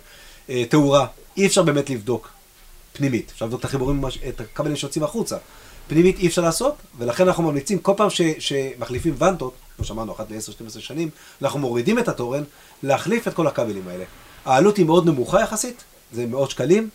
אה, 0.49 0.65
תאורה, 0.69 1.07
אי 1.37 1.47
אפשר 1.47 1.63
באמת 1.63 1.89
לבדוק 1.89 2.29
פנימית. 2.93 3.31
אפשר 3.33 3.45
לבדוק 3.45 3.59
את 3.59 3.65
החיבורים, 3.65 4.03
את 4.29 4.41
הכבלים 4.41 4.75
שיוצאים 4.75 5.03
החוצה. 5.03 5.37
פנימית 5.87 6.19
אי 6.19 6.27
אפשר 6.27 6.41
לעשות, 6.41 6.75
ולכן 6.97 7.27
אנחנו 7.27 7.43
ממליצים 7.43 7.79
כל 7.79 7.93
פעם 7.97 8.09
ש, 8.09 8.21
שמחליפים 8.39 9.15
ונטות, 9.19 9.53
כמו 9.75 9.85
שאמרנו, 9.85 10.13
אחת 10.13 10.31
ל-10-12 10.31 10.79
שנים, 10.79 11.09
אנחנו 11.41 11.59
מורידים 11.59 11.99
את 11.99 12.07
התורן, 12.07 12.43
להחליף 12.83 13.27
את 13.27 13.33
כל 13.33 13.47
הכבלים 13.47 13.87
האלה. 13.87 14.03
העלות 14.45 14.77
היא 14.77 14.85
מאוד 14.85 15.05
נמוכה 15.05 15.41
יחסית, 15.41 15.83
זה 16.11 16.25
מאות 16.25 16.51
שקלים, 16.51 16.89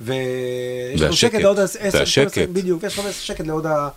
ויש 0.00 1.00
לנו 1.00 1.12
שקט 1.12 1.40
לעוד 1.40 1.58
10, 1.58 1.78
והשקט. 1.92 2.38
בדיוק, 2.52 2.82
יש 2.82 2.98
לנו 2.98 3.12
שקט 3.12 3.46
לעוד 3.46 3.66
ה... 3.66 3.88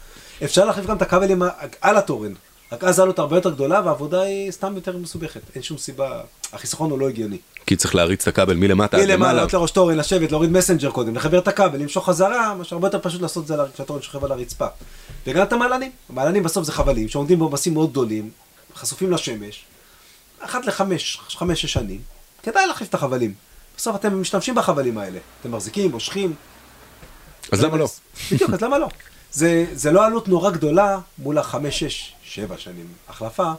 אפשר 0.43 0.65
להחליף 0.65 0.86
גם 0.86 0.97
את 0.97 1.01
הכבלים 1.01 1.41
על 1.82 1.97
התורן, 1.97 2.34
רק 2.71 2.84
אז 2.84 2.99
העלות 2.99 3.19
הרבה 3.19 3.38
יותר 3.38 3.49
גדולה 3.49 3.81
והעבודה 3.86 4.21
היא 4.21 4.51
סתם 4.51 4.75
יותר 4.75 4.97
מסובכת, 4.97 5.41
אין 5.55 5.63
שום 5.63 5.77
סיבה, 5.77 6.21
החיסכון 6.53 6.91
הוא 6.91 6.99
לא 6.99 7.10
הגיוני. 7.10 7.38
כי 7.65 7.75
צריך 7.75 7.95
להריץ 7.95 8.21
את 8.21 8.27
הכבל 8.27 8.53
מלמטה 8.53 8.97
עד 8.97 9.03
למעלה. 9.03 9.15
מלמעלה, 9.15 9.34
לעלות 9.34 9.53
לראש 9.53 9.71
תורן, 9.71 9.97
לשבת, 9.97 10.31
להוריד 10.31 10.51
מסנג'ר 10.51 10.91
קודם, 10.91 11.15
לחבר 11.15 11.39
את 11.39 11.47
הכבל, 11.47 11.79
למשוך 11.79 12.10
חזרה, 12.10 12.55
מה 12.55 12.63
שהרבה 12.63 12.88
יותר 12.88 12.99
פשוט 13.01 13.21
לעשות 13.21 13.47
זה 13.47 13.55
כשהתורן 13.73 14.01
שוכב 14.01 14.25
על 14.25 14.31
הרצפה. 14.31 14.67
וגם 15.27 15.43
את 15.43 15.53
המעלנים, 15.53 15.91
המעלנים 16.10 16.43
בסוף 16.43 16.65
זה 16.65 16.71
חבלים 16.71 17.10
שעומדים 17.10 17.39
בעומסים 17.39 17.73
מאוד 17.73 17.91
גדולים, 17.91 18.29
חשופים 18.75 19.12
לשמש, 19.12 19.65
אחת 20.39 20.65
לחמש, 20.65 21.19
חמש-שש 21.29 21.73
שנים, 21.73 22.01
כדאי 22.43 22.67
להחליף 22.67 22.89
את 22.89 22.93
החבלים. 22.93 23.34
בסוף 23.77 23.95
אתם 23.95 24.21
משתמשים 24.21 24.55
בחבלים 24.55 24.97
האלה, 24.97 25.19
אתם 25.41 25.51
מחזיקים, 25.51 25.91
מושכים. 25.91 26.34
אז 27.51 27.63
למה 27.63 27.77
לא? 27.77 27.88
בדיוק, 28.31 28.53
אז 28.53 28.62
למה 28.62 28.79
לא? 28.79 28.88
זה, 29.31 29.65
זה 29.73 29.91
לא 29.91 30.05
עלות 30.05 30.27
נורא 30.27 30.49
גדולה 30.49 30.99
מול 31.17 31.38
החמש, 31.38 31.84
שש, 31.84 32.13
שבע 32.34 32.58
שנים 32.58 32.86
החלפה, 33.10 33.52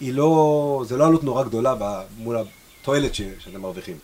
היא 0.00 0.14
לא, 0.14 0.84
זה 0.88 0.96
לא 0.96 1.06
עלות 1.06 1.24
נורא 1.24 1.44
גדולה 1.44 1.74
מול 2.18 2.36
התועלת 2.82 3.14
ש, 3.14 3.22
שאתם 3.38 3.60
מרוויחים. 3.60 3.96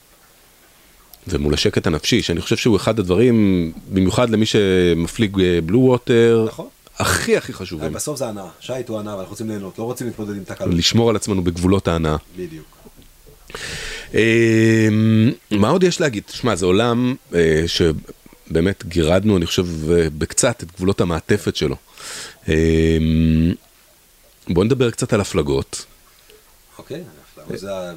ומול 1.28 1.54
השקט 1.54 1.86
הנפשי, 1.86 2.22
שאני 2.22 2.40
חושב 2.40 2.56
שהוא 2.56 2.76
אחד 2.76 2.98
הדברים, 2.98 3.72
במיוחד 3.92 4.30
למי 4.30 4.46
שמפליג 4.46 5.36
בלו 5.64 5.80
אה, 5.80 5.84
ווטר, 5.84 6.44
נכון. 6.48 6.66
הכי 6.98 7.36
הכי 7.36 7.52
חשובים. 7.52 7.92
בסוף 7.92 8.18
זה 8.18 8.28
הנאה, 8.28 8.48
שייט 8.60 8.88
הוא 8.88 8.98
הנאה, 8.98 9.16
ואנחנו 9.16 9.30
רוצים 9.30 9.48
ליהנות, 9.48 9.78
לא 9.78 9.84
רוצים 9.84 10.06
להתמודד 10.06 10.36
עם 10.36 10.44
תקלות. 10.44 10.74
לשמור 10.74 11.10
על 11.10 11.16
עצמנו 11.16 11.44
בגבולות 11.44 11.88
ההנאה. 11.88 12.16
בדיוק. 12.36 12.66
אמ, 14.14 15.30
מה 15.50 15.68
עוד 15.68 15.82
יש 15.82 16.00
להגיד? 16.00 16.22
תשמע, 16.26 16.56
זה 16.56 16.66
עולם 16.66 17.14
אה, 17.34 17.64
שבאמת 17.66 18.86
גירדנו, 18.86 19.36
אני 19.36 19.46
חושב, 19.46 19.66
בקצת 20.18 20.62
את 20.62 20.72
גבולות 20.72 21.00
המעטפת 21.00 21.56
שלו. 21.56 21.76
בוא 24.48 24.64
נדבר 24.64 24.90
קצת 24.90 25.12
על 25.12 25.20
הפלגות. 25.20 25.86
אוקיי, 26.78 27.02
הפלגות 27.32 27.58
זה... 27.58 27.90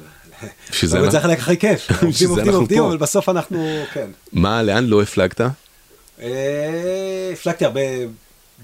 אנחנו... 0.82 1.10
זה 1.10 1.18
החלק 1.18 1.38
הכי 1.38 1.56
כיף, 1.56 1.90
עובדים 2.02 2.28
עובדים 2.30 2.54
עובדים, 2.54 2.82
אבל 2.82 2.96
בסוף 2.96 3.28
אנחנו, 3.28 3.84
כן. 3.92 4.10
מה, 4.32 4.62
לאן 4.62 4.84
לא 4.84 5.02
הפלגת? 5.02 5.40
אה, 6.20 7.30
הפלגתי 7.32 7.64
הרבה 7.64 7.80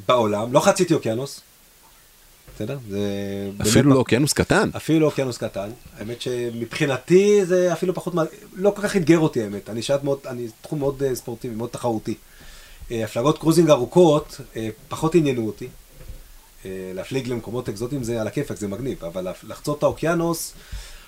בעולם, 0.07 0.53
לא 0.53 0.61
חציתי 0.61 0.95
אוקיינוס. 0.95 1.41
בסדר? 2.57 2.79
זה... 2.89 3.01
אפילו 3.63 3.91
לא 3.91 3.97
אוקיינוס 3.97 4.33
קטן. 4.33 4.71
אפילו 4.77 5.01
לא 5.01 5.07
אוקיינוס 5.07 5.39
קטן. 5.39 5.71
האמת 5.99 6.21
שמבחינתי 6.21 7.45
זה 7.45 7.73
אפילו 7.73 7.95
פחות, 7.95 8.15
לא 8.57 8.71
כל 8.77 8.83
כך 8.83 8.97
אתגר 8.97 9.19
אותי 9.19 9.43
האמת. 9.43 9.71
אני 9.71 9.83
שעת 9.83 10.05
מאוד, 10.05 10.19
אני 10.27 10.47
תחום 10.63 10.79
מאוד 10.79 11.03
אה, 11.03 11.15
ספורטיבי, 11.15 11.55
מאוד 11.55 11.71
תחרותי. 11.71 12.15
אה, 12.91 13.05
הפלגות 13.05 13.39
cruising 13.39 13.71
ארוכות 13.71 14.41
פחות 14.89 15.15
עניינו 15.15 15.47
אותי. 15.47 15.69
להפליג 16.95 17.29
למקומות 17.29 17.69
אקזוטיים 17.69 18.03
זה 18.03 18.21
על 18.21 18.27
הכיפאק, 18.27 18.57
זה 18.57 18.69
מגניב, 18.69 19.05
אבל 19.05 19.29
לחצות 19.43 19.79
את 19.79 19.83
האוקיינוס, 19.83 20.53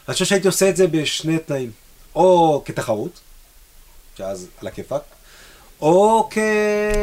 אני 0.08 0.12
חושב 0.12 0.24
שהייתי 0.24 0.46
עושה 0.46 0.68
את 0.68 0.76
זה 0.76 0.86
בשני 0.86 1.38
תנאים. 1.38 1.70
או 2.14 2.62
כתחרות, 2.64 3.20
שאז 4.16 4.46
על 4.60 4.66
הכיפאק, 4.66 5.02
או 5.80 6.28
כ... 6.30 6.38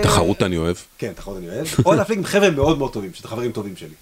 תחרות 0.03 0.43
אני 0.43 0.57
אוהב. 0.57 0.75
כן, 0.97 1.13
תחרות 1.13 1.37
אני 1.37 1.49
אוהב. 1.49 1.67
או 1.85 1.93
להפליג 1.93 2.17
עם 2.17 2.25
חבר'ה 2.25 2.49
מאוד 2.49 2.77
מאוד 2.77 2.93
טובים, 2.93 3.13
שזה 3.13 3.27
חברים 3.27 3.51
טובים 3.51 3.75
שלי. 3.75 3.93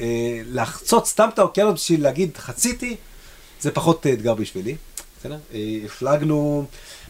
אה, 0.00 0.40
לחצות 0.46 1.06
סתם 1.06 1.28
את 1.34 1.38
האוקיינוס 1.38 1.82
בשביל 1.84 2.02
להגיד 2.02 2.36
חציתי, 2.36 2.96
זה 3.60 3.70
פחות 3.70 4.06
אתגר 4.06 4.34
בשבילי. 4.34 4.76
בסדר? 5.20 5.38
אה, 5.54 5.78
הפלגנו, 5.84 6.64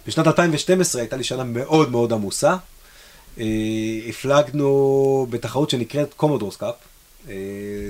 בשנת 0.07 0.27
2012 0.27 1.03
הייתה 1.03 1.17
לי 1.17 1.25
שנה 1.25 1.45
מאוד 1.45 1.91
מאוד 1.91 2.13
עמוסה. 2.13 2.57
אה, 3.41 3.45
הפלגנו 4.09 5.27
בתחרות 5.31 5.71
שנקראת 5.71 6.15
Commodores 6.15 6.57
Cup. 6.57 6.75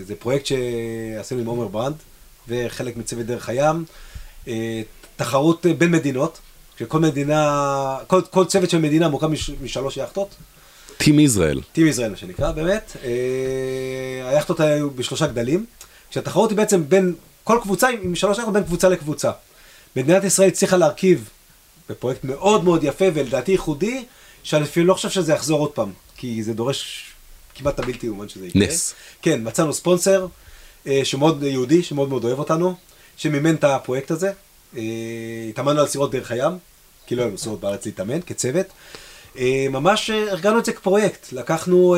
זה 0.02 0.14
פרויקט 0.18 0.46
שעשינו 0.46 1.40
עם 1.40 1.46
עומר 1.46 1.68
ברנד 1.68 1.94
וחלק 2.48 2.96
מצוות 2.96 3.26
דרך 3.26 3.48
הים. 3.48 3.84
תחרות 5.16 5.66
בין 5.78 5.90
מדינות. 5.90 6.38
שכל 6.78 7.00
מדינה, 7.00 7.98
כל, 8.06 8.20
כל 8.30 8.44
צוות 8.44 8.70
של 8.70 8.78
מדינה 8.78 9.08
מורכב 9.08 9.26
מש, 9.26 9.50
משלוש 9.62 9.96
יאכטות. 9.96 10.34
Team 10.96 11.18
Israel. 11.20 11.60
Team 11.72 11.86
Israel 11.86 12.10
מה 12.10 12.16
שנקרא, 12.16 12.52
באמת. 12.52 12.96
אה, 13.04 14.28
היאכטות 14.28 14.60
היו 14.60 14.90
בשלושה 14.90 15.26
גדלים, 15.26 15.66
כשהתחרות 16.10 16.50
היא 16.50 16.56
בעצם 16.56 16.88
בין, 16.88 17.14
כל 17.44 17.58
קבוצה 17.62 17.88
עם 18.02 18.14
שלוש 18.14 18.38
יאכטות 18.38 18.54
בין 18.54 18.64
קבוצה 18.64 18.88
לקבוצה. 18.88 19.30
מדינת 19.96 20.24
ישראל 20.24 20.48
הצליחה 20.48 20.76
להרכיב 20.76 21.28
בפרויקט 21.90 22.24
מאוד 22.24 22.64
מאוד 22.64 22.84
יפה 22.84 23.04
ולדעתי 23.14 23.52
ייחודי, 23.52 24.04
שאני 24.46 24.64
אפילו 24.64 24.86
לא 24.86 24.94
חושב 24.94 25.10
שזה 25.10 25.32
יחזור 25.32 25.60
עוד 25.60 25.70
פעם, 25.70 25.92
כי 26.16 26.42
זה 26.42 26.54
דורש 26.54 27.04
כמעט 27.54 27.78
הבלתי 27.78 28.06
יאומן 28.06 28.28
שזה 28.28 28.46
יקרה. 28.46 28.62
נס. 28.62 28.94
כן, 29.22 29.40
מצאנו 29.42 29.72
ספונסר, 29.72 30.26
אה, 30.86 31.00
שמאוד 31.04 31.42
יהודי, 31.42 31.82
שמאוד 31.82 32.08
מאוד 32.08 32.24
אוהב 32.24 32.38
אותנו, 32.38 32.74
שמימן 33.16 33.54
את 33.54 33.64
הפרויקט 33.64 34.10
הזה. 34.10 34.32
אה, 34.76 34.82
התאמנו 35.48 35.80
על 35.80 35.86
סירות 35.86 36.10
דרך 36.10 36.30
הים, 36.30 36.52
כי 37.06 37.14
לא 37.14 37.22
היו 37.22 37.38
סירות 37.38 37.60
בארץ 37.60 37.86
להתאמן, 37.86 38.20
כצוות. 38.26 38.66
אה, 39.38 39.66
ממש 39.70 40.10
ארגנו 40.10 40.58
את 40.58 40.64
זה 40.64 40.72
כפרויקט. 40.72 41.32
לקחנו, 41.32 41.96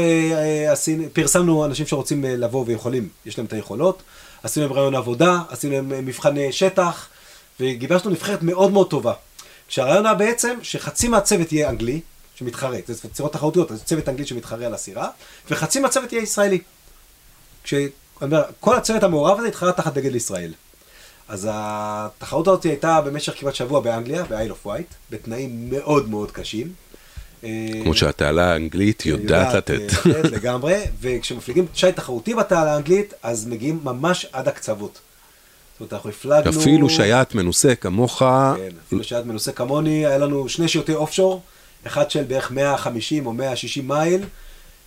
פרסמנו 1.12 1.64
אנשים 1.64 1.86
שרוצים 1.86 2.24
לבוא 2.24 2.64
ויכולים, 2.66 3.08
יש 3.26 3.38
להם 3.38 3.46
את 3.46 3.52
היכולות. 3.52 4.02
עשינו 4.42 4.66
להם 4.66 4.76
רעיון 4.76 4.94
עבודה, 4.94 5.40
עשינו 5.48 5.74
להם 5.74 5.88
מבחני 6.06 6.52
שטח, 6.52 7.08
וגיבשנו 7.60 8.10
נבחרת 8.10 8.42
מאוד 8.42 8.72
מאוד 8.72 8.90
טובה. 8.90 9.12
כשהרעיון 9.68 10.06
היה 10.06 10.14
בעצם 10.14 10.58
שחצי 10.62 11.08
מהצוות 11.08 11.52
יהיה 11.52 11.70
אנגלי, 11.70 12.00
שמתחרה, 12.38 12.76
זה 12.86 13.08
סירות 13.14 13.32
תחרותיות, 13.32 13.72
אז 13.72 13.82
צוות 13.84 14.08
אנגלי 14.08 14.26
שמתחרה 14.26 14.66
על 14.66 14.74
הסירה, 14.74 15.08
וחצי 15.50 15.80
מהצוות 15.80 16.12
יהיה 16.12 16.22
ישראלי. 16.22 16.58
כש... 17.64 17.74
אומר, 18.22 18.42
כל 18.60 18.76
הצוות 18.76 19.02
המעורב 19.02 19.38
הזה 19.38 19.48
התחרה 19.48 19.72
תחת 19.72 19.94
דגל 19.94 20.14
ישראל. 20.14 20.52
אז 21.28 21.48
התחרות 21.50 22.48
הזאת 22.48 22.64
הייתה 22.64 23.00
במשך 23.00 23.40
כמעט 23.40 23.54
שבוע 23.54 23.80
באנגליה, 23.80 24.24
ב-Isle 24.24 24.50
of 24.50 24.66
White, 24.66 24.94
בתנאים 25.10 25.70
מאוד 25.70 26.08
מאוד 26.08 26.30
קשים. 26.30 26.72
כמו 27.82 27.94
שהתעלה 27.94 28.52
האנגלית 28.52 29.06
יודעת 29.06 29.54
לתת. 29.54 30.06
לתת 30.06 30.30
לגמרי, 30.36 30.80
וכשמפליגים 31.00 31.66
שי 31.74 31.92
תחרותי 31.92 32.34
בתעלה 32.34 32.72
האנגלית, 32.74 33.14
אז 33.22 33.46
מגיעים 33.46 33.80
ממש 33.84 34.26
עד 34.32 34.48
הקצוות. 34.48 34.92
זאת 34.92 35.80
אומרת, 35.80 35.92
אנחנו 35.92 36.10
הפלגנו... 36.10 36.60
אפילו 36.60 36.90
שייט 36.90 37.34
מנוסה 37.34 37.74
כמוך, 37.74 38.18
כן, 38.18 38.76
אפילו 38.86 39.04
שייט 39.04 39.26
מנוסה 39.26 39.52
כמוני, 39.52 40.06
היה 40.06 40.18
לנו 40.18 40.48
שני 40.48 40.68
שיוטי 40.68 40.94
אופשור, 40.94 41.42
אחד 41.88 42.10
של 42.10 42.22
בערך 42.22 42.50
150 42.50 43.26
או 43.26 43.32
160 43.32 43.88
מייל, 43.88 44.24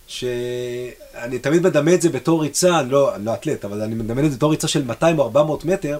שאני 0.06 1.38
תמיד 1.40 1.62
מדמה 1.62 1.94
את 1.94 2.02
זה 2.02 2.08
בתור 2.08 2.42
ריצה, 2.42 2.80
אני 2.80 2.90
לא, 2.90 3.14
אני 3.14 3.24
לא 3.24 3.34
אתלט, 3.34 3.64
אבל 3.64 3.82
אני 3.82 3.94
מדמה 3.94 4.20
את 4.20 4.30
זה 4.30 4.36
בתור 4.36 4.50
ריצה 4.50 4.68
של 4.68 4.84
200 4.84 5.18
או 5.18 5.24
400 5.24 5.64
מטר, 5.64 5.98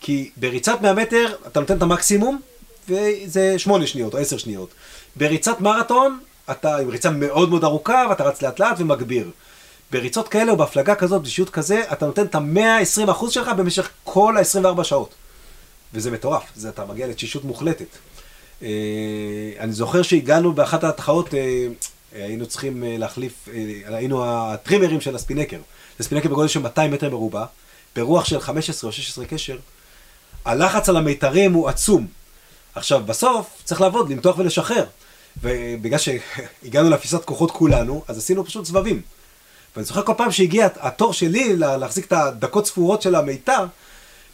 כי 0.00 0.30
בריצת 0.36 0.80
100 0.82 0.94
מטר 0.94 1.34
אתה 1.46 1.60
נותן 1.60 1.76
את 1.76 1.82
המקסימום, 1.82 2.40
וזה 2.88 3.58
8 3.58 3.86
שניות 3.86 4.14
או 4.14 4.18
10 4.18 4.38
שניות. 4.38 4.70
בריצת 5.16 5.60
מרתון, 5.60 6.18
אתה 6.50 6.76
עם 6.76 6.88
ריצה 6.88 7.10
מאוד 7.10 7.50
מאוד 7.50 7.64
ארוכה, 7.64 8.06
ואתה 8.10 8.24
רץ 8.24 8.42
לאט 8.42 8.60
לאט 8.60 8.76
ומגביר. 8.78 9.30
בריצות 9.90 10.28
כאלה 10.28 10.52
או 10.52 10.56
בהפלגה 10.56 10.94
כזאת, 10.94 11.22
בשיעוט 11.22 11.50
כזה, 11.50 11.82
אתה 11.92 12.06
נותן 12.06 12.24
את 12.24 12.34
ה-120% 12.34 13.30
שלך 13.30 13.48
במשך 13.48 13.90
כל 14.04 14.36
ה-24 14.36 14.84
שעות. 14.84 15.14
וזה 15.94 16.10
מטורף, 16.10 16.42
זה, 16.56 16.68
אתה 16.68 16.84
מגיע 16.84 17.06
לתשישות 17.06 17.44
מוחלטת. 17.44 17.86
אה, 18.62 18.68
אני 19.58 19.72
זוכר 19.72 20.02
שהגענו 20.02 20.52
באחת 20.52 20.84
התחרות, 20.84 21.34
אה, 21.34 21.66
היינו 22.12 22.46
צריכים 22.46 22.84
אה, 22.84 22.96
להחליף, 22.98 23.48
היינו 23.86 24.24
הטרימרים 24.26 25.00
של 25.00 25.14
הספינקר. 25.16 25.58
זה 25.98 26.04
ספינקר 26.04 26.28
בגודל 26.28 26.48
של 26.48 26.60
200 26.60 26.90
מטר 26.90 27.10
מרובע, 27.10 27.44
ברוח 27.96 28.24
של 28.24 28.40
15 28.40 28.88
או 28.88 28.92
16 28.92 29.24
קשר. 29.24 29.56
הלחץ 30.44 30.88
על 30.88 30.96
המיתרים 30.96 31.52
הוא 31.52 31.68
עצום. 31.68 32.06
עכשיו, 32.74 33.02
בסוף 33.06 33.46
צריך 33.64 33.80
לעבוד, 33.80 34.10
למתוח 34.10 34.38
ולשחרר. 34.38 34.84
ובגלל 35.42 35.98
שהגענו 35.98 36.90
לאפיסת 36.90 37.24
כוחות 37.24 37.50
כולנו, 37.50 38.04
אז 38.08 38.18
עשינו 38.18 38.44
פשוט 38.44 38.64
סבבים. 38.64 39.02
ואני 39.76 39.84
זוכר 39.86 40.02
כל 40.02 40.12
פעם 40.16 40.32
שהגיע 40.32 40.68
התור 40.80 41.12
שלי 41.12 41.56
לה- 41.56 41.76
להחזיק 41.76 42.06
את 42.06 42.12
הדקות 42.12 42.66
ספורות 42.66 43.02
של 43.02 43.14
המיתר, 43.14 43.64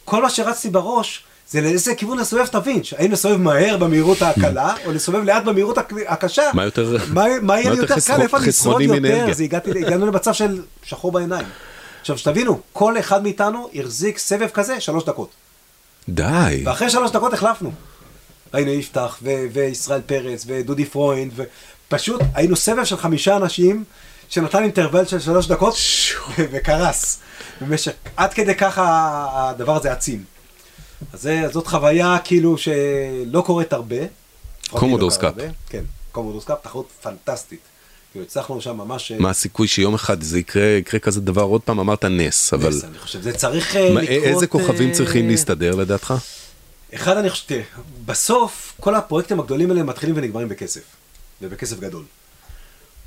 כל 0.05 0.21
מה 0.21 0.29
שרצתי 0.29 0.69
בראש 0.69 1.23
זה 1.49 1.61
לאיזה 1.61 1.95
כיוון 1.95 2.17
לסובב 2.19 2.43
את 2.43 2.55
הווינץ'. 2.55 2.93
האם 2.97 3.11
לסובב 3.11 3.37
מהר 3.37 3.77
במהירות 3.77 4.21
הקלה, 4.21 4.73
או 4.85 4.91
לסובב 4.91 5.23
לאט 5.23 5.43
במהירות 5.43 5.77
הק- 5.77 5.93
הקשה? 6.07 6.43
מה 6.53 6.65
יותר- 6.65 6.97
מה, 7.13 7.23
מה 7.41 7.59
יהיה 7.59 7.71
לי 7.71 7.77
יותר 7.77 7.95
קל, 8.07 8.21
איפה 8.21 8.37
אני 8.37 8.49
אשרוד 8.49 8.81
יותר? 8.81 9.33
זה 9.33 9.43
הגעתי, 9.43 9.69
הגענו 9.69 10.05
למצב 10.05 10.33
של 10.33 10.61
שחור 10.83 11.11
בעיניים. 11.11 11.45
עכשיו, 12.01 12.17
שתבינו, 12.17 12.59
כל 12.73 12.99
אחד 12.99 13.23
מאיתנו 13.23 13.69
החזיק 13.75 14.17
סבב 14.17 14.47
כזה 14.53 14.79
שלוש 14.81 15.05
דקות. 15.05 15.29
די. 16.09 16.63
ואחרי 16.65 16.89
שלוש 16.89 17.11
דקות 17.11 17.33
החלפנו. 17.33 17.71
היינו 18.53 18.71
יפתח, 18.71 19.17
ו- 19.23 19.29
וישראל 19.53 20.01
פרץ, 20.05 20.43
ודודי 20.47 20.85
פרוינד, 20.85 21.31
ופשוט 21.35 22.21
היינו 22.35 22.55
סבב 22.55 22.83
של 22.83 22.97
חמישה 22.97 23.35
אנשים, 23.35 23.83
שנתן 24.29 24.63
אינטרוול 24.63 25.05
של 25.05 25.19
שלוש 25.19 25.47
דקות, 25.47 25.75
וקרס. 26.37 27.17
במשך, 27.61 27.91
עד 28.17 28.33
כדי 28.33 28.55
ככה 28.55 28.85
הדבר 29.33 29.75
הזה 29.75 29.91
עצים. 29.91 30.23
אז 31.13 31.21
זה, 31.21 31.41
זאת 31.51 31.67
חוויה 31.67 32.17
כאילו 32.23 32.57
שלא 32.57 33.41
קורית 33.45 33.73
הרבה. 33.73 33.95
Commodore 34.69 35.09
לא 35.09 35.15
קרה 35.15 35.19
's 35.19 35.24
Cup. 35.24 35.33
הרבה. 35.39 35.53
כן, 35.69 35.83
Commodore's 36.11 36.41
Cup, 36.41 36.57
תחרות 36.61 36.87
פנטסטית. 37.01 37.59
כאילו 38.11 38.25
הצלחנו 38.25 38.61
שם 38.61 38.77
ממש... 38.77 39.11
מה 39.11 39.29
הסיכוי 39.29 39.67
שיום 39.67 39.93
אחד 39.93 40.21
זה 40.23 40.39
יקרה, 40.39 40.63
יקרה 40.65 40.99
כזה 40.99 41.21
דבר 41.21 41.41
עוד 41.41 41.61
פעם, 41.61 41.79
אמרת 41.79 42.05
נס, 42.05 42.53
אבל 42.53 42.69
נס, 42.69 42.83
אני 42.83 42.97
חושב, 42.99 43.21
זה 43.21 43.33
צריך 43.33 43.75
אה, 43.75 43.93
מה- 43.93 44.01
לקרות... 44.01 44.23
איזה 44.23 44.47
כוכבים 44.47 44.89
אה, 44.89 44.93
צריכים 44.93 45.27
להסתדר 45.29 45.75
לדעתך? 45.75 46.13
אחד, 46.95 47.17
אני 47.17 47.29
חושב, 47.29 47.43
תראה, 47.47 47.61
בסוף 48.05 48.73
כל 48.79 48.95
הפרויקטים 48.95 49.39
הגדולים 49.39 49.71
האלה 49.71 49.83
מתחילים 49.83 50.15
ונגמרים 50.17 50.49
בכסף, 50.49 50.81
ובכסף 51.41 51.79
גדול. 51.79 52.03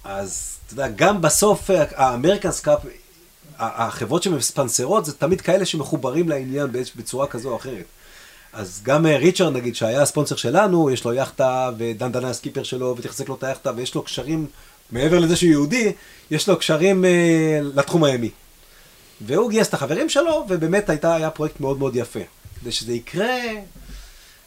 אז 0.04 0.56
אתה 0.66 0.74
יודע, 0.74 0.88
גם 0.88 1.22
בסוף 1.22 1.70
ה 1.96 2.02
America's 2.02 2.50
Cup, 2.52 2.78
החברות 3.58 4.22
שמספנסרות 4.22 5.04
זה 5.04 5.12
תמיד 5.12 5.40
כאלה 5.40 5.66
שמחוברים 5.66 6.28
לעניין 6.28 6.66
בצורה 6.96 7.26
כזו 7.26 7.50
או 7.50 7.56
אחרת. 7.56 7.84
אז 8.52 8.80
גם 8.82 9.06
אה, 9.06 9.16
ריצ'רד 9.16 9.52
נגיד, 9.52 9.74
שהיה 9.74 10.02
הספונסר 10.02 10.36
שלנו, 10.36 10.90
יש 10.90 11.04
לו 11.04 11.12
יאכטה, 11.12 11.70
ודן 11.78 12.12
דנה 12.12 12.30
הסקיפר 12.30 12.62
שלו, 12.62 12.94
ותחזק 12.98 13.28
לו 13.28 13.34
את 13.34 13.44
היאכטה, 13.44 13.72
ויש 13.76 13.94
לו 13.94 14.02
קשרים, 14.02 14.46
מעבר 14.92 15.18
לזה 15.18 15.36
שהוא 15.36 15.50
יהודי, 15.50 15.92
יש 16.30 16.48
לו 16.48 16.56
קשרים 16.58 17.04
אה, 17.04 17.60
לתחום 17.74 18.04
הימי. 18.04 18.30
והוא 19.20 19.50
גייס 19.50 19.68
את 19.68 19.74
החברים 19.74 20.08
שלו, 20.08 20.46
ובאמת 20.48 20.88
הייתה, 20.90 21.14
היה 21.14 21.30
פרויקט 21.30 21.60
מאוד 21.60 21.78
מאוד 21.78 21.96
יפה. 21.96 22.20
כדי 22.60 22.72
שזה 22.72 22.92
יקרה, 22.92 23.38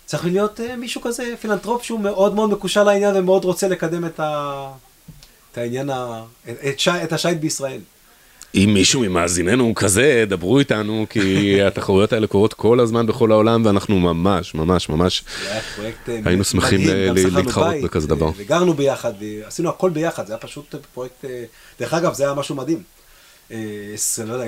צריך 0.06 0.26
להיות 0.26 0.60
אה, 0.60 0.76
מישהו 0.78 1.02
כזה, 1.02 1.34
פילנטרופ, 1.42 1.84
שהוא 1.84 2.00
מאוד 2.00 2.36
מאוד 2.36 2.50
מקושר 2.50 2.84
לעניין 2.84 3.16
ומאוד 3.16 3.46
רוצה 3.46 3.68
לקדם 3.68 4.06
את, 4.06 4.20
ה... 4.20 4.72
את 5.52 5.58
העניין, 5.58 5.90
ה... 5.90 6.24
את, 6.70 6.80
שי... 6.80 7.04
את 7.04 7.14
השייט 7.14 7.38
בישראל. 7.38 7.82
אם 8.56 8.70
מישהו 8.74 9.02
ממאזיננו 9.02 9.64
הוא 9.64 9.76
כזה, 9.76 10.24
דברו 10.28 10.60
איתנו, 10.60 11.06
כי 11.10 11.56
התחרויות 11.68 12.14
האלה 12.14 12.28
קורות 12.28 12.54
כל 12.54 12.80
הזמן 12.80 13.08
בכל 13.08 13.32
העולם, 13.32 13.66
ואנחנו 13.66 14.00
ממש, 14.00 14.56
ממש, 14.56 14.90
ממש, 14.90 15.24
אה, 15.48 15.60
היינו 16.26 16.44
שמחים 16.44 16.82
שכרנו 16.82 17.30
להתחרות 17.38 17.76
בכזה 17.84 18.06
ו- 18.06 18.10
דבר. 18.10 18.32
וגרנו 18.36 18.74
ביחד, 18.74 19.14
ועשינו 19.20 19.70
הכל 19.70 19.90
ביחד, 19.90 20.28
זה 20.28 20.34
היה 20.34 20.40
פשוט 20.40 20.76
פרויקט, 20.94 21.26
אה, 21.26 21.44
דרך 21.80 21.94
אגב, 21.94 22.14
זה 22.14 22.24
היה 22.24 22.34
משהו 22.34 22.56
מדהים. 22.56 22.84
אה, 23.52 23.58
לא 24.26 24.34
יודע, 24.34 24.46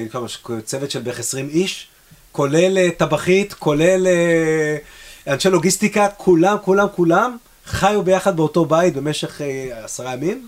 צוות 0.65 0.91
של 0.91 0.99
בערך 0.99 1.19
20 1.19 1.49
איש, 1.49 1.87
כולל 2.31 2.77
אה, 2.77 2.89
טבחית, 2.97 3.53
כולל 3.53 4.07
אה, 4.07 4.77
אנשי 5.33 5.49
לוגיסטיקה, 5.49 6.07
כולם, 6.17 6.57
כולם, 6.61 6.87
כולם, 6.95 7.37
חיו 7.65 8.03
ביחד 8.03 8.37
באותו 8.37 8.65
בית 8.65 8.93
במשך 8.93 9.41
אה, 9.41 9.83
עשרה 9.85 10.13
ימים. 10.13 10.47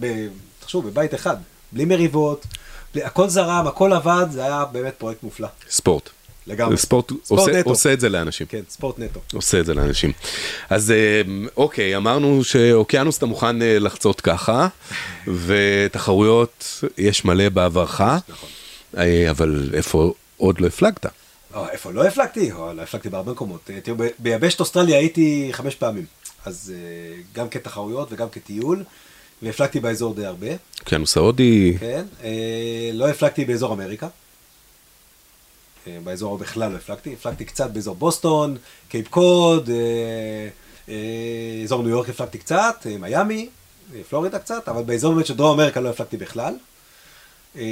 ב- 0.00 0.26
תחשבו, 0.60 0.82
בבית 0.82 1.14
אחד, 1.14 1.36
בלי 1.72 1.84
מריבות, 1.84 2.46
בלי, 2.94 3.02
הכל 3.04 3.28
זרם, 3.28 3.66
הכל 3.66 3.92
עבד, 3.92 4.26
זה 4.30 4.44
היה 4.44 4.64
באמת 4.72 4.94
פרויקט 4.98 5.22
מופלא. 5.22 5.48
ספורט. 5.70 6.10
לגמרי. 6.46 6.76
ספורט 6.76 7.12
ספורט 7.24 7.40
עושה- 7.48 7.58
נטו. 7.60 7.70
עושה 7.70 7.92
את 7.92 8.00
זה 8.00 8.08
לאנשים. 8.08 8.46
כן, 8.46 8.60
ספורט 8.68 8.98
נטו. 8.98 9.20
עושה 9.34 9.60
את 9.60 9.66
זה 9.66 9.74
לאנשים. 9.74 10.12
אז 10.70 10.90
אה, 10.90 11.22
אוקיי, 11.56 11.96
אמרנו 11.96 12.44
שאוקיינוס 12.44 13.18
אתה 13.18 13.26
מוכן 13.26 13.62
אה, 13.62 13.78
לחצות 13.78 14.20
ככה, 14.20 14.68
ותחרויות 15.46 16.84
יש 16.98 17.24
מלא 17.24 17.48
בעברך, 17.48 18.00
נכון. 18.00 18.48
אה, 18.96 19.30
אבל 19.30 19.70
איפה 19.74 20.12
עוד 20.36 20.60
לא 20.60 20.66
הפלגת? 20.66 21.06
או, 21.54 21.68
איפה 21.68 21.92
לא 21.92 22.04
הפלגתי? 22.06 22.52
או, 22.52 22.72
לא 22.72 22.82
הפלגתי 22.82 23.08
בהרבה 23.08 23.32
מקומות. 23.32 23.70
אה, 23.70 23.80
תראו, 23.80 23.96
ביבשת 24.18 24.60
אוסטרליה 24.60 24.98
הייתי 24.98 25.48
חמש 25.52 25.74
פעמים. 25.74 26.04
אז 26.46 26.72
אה, 26.76 27.22
גם 27.34 27.48
כתחרויות 27.48 28.08
וגם 28.12 28.28
כטיול, 28.32 28.84
והפלגתי 29.42 29.80
באזור 29.80 30.14
די 30.14 30.26
הרבה, 30.26 30.46
אוקיינוס 30.80 31.16
ההודי, 31.16 31.76
כן? 31.80 32.04
אה, 32.22 32.90
לא 32.92 33.08
הפלגתי 33.08 33.44
באזור 33.44 33.72
אמריקה. 33.72 34.08
אה, 35.86 35.98
באזור 36.04 36.38
בכלל 36.38 36.72
לא 36.72 36.76
הפלגתי, 36.76 37.12
הפלגתי 37.12 37.44
קצת 37.44 37.70
באזור 37.70 37.94
בוסטון, 37.94 38.56
קייפ 38.88 39.08
קוד, 39.08 39.70
אה, 39.70 40.48
אה, 40.88 41.62
אזור 41.64 41.82
ניו 41.82 41.90
יורק 41.90 42.08
הפלגתי 42.08 42.38
קצת, 42.38 42.86
אה, 42.90 42.98
מיאמי, 42.98 43.48
אה, 43.94 44.00
פלורידה 44.08 44.38
קצת, 44.38 44.68
אבל 44.68 44.82
באזור 44.82 45.14
באמת 45.14 45.26
של 45.26 45.36
דרום 45.36 45.60
אמריקה 45.60 45.80
לא 45.80 45.88
הפלגתי 45.88 46.16
בכלל. 46.16 46.54
אה, 47.56 47.62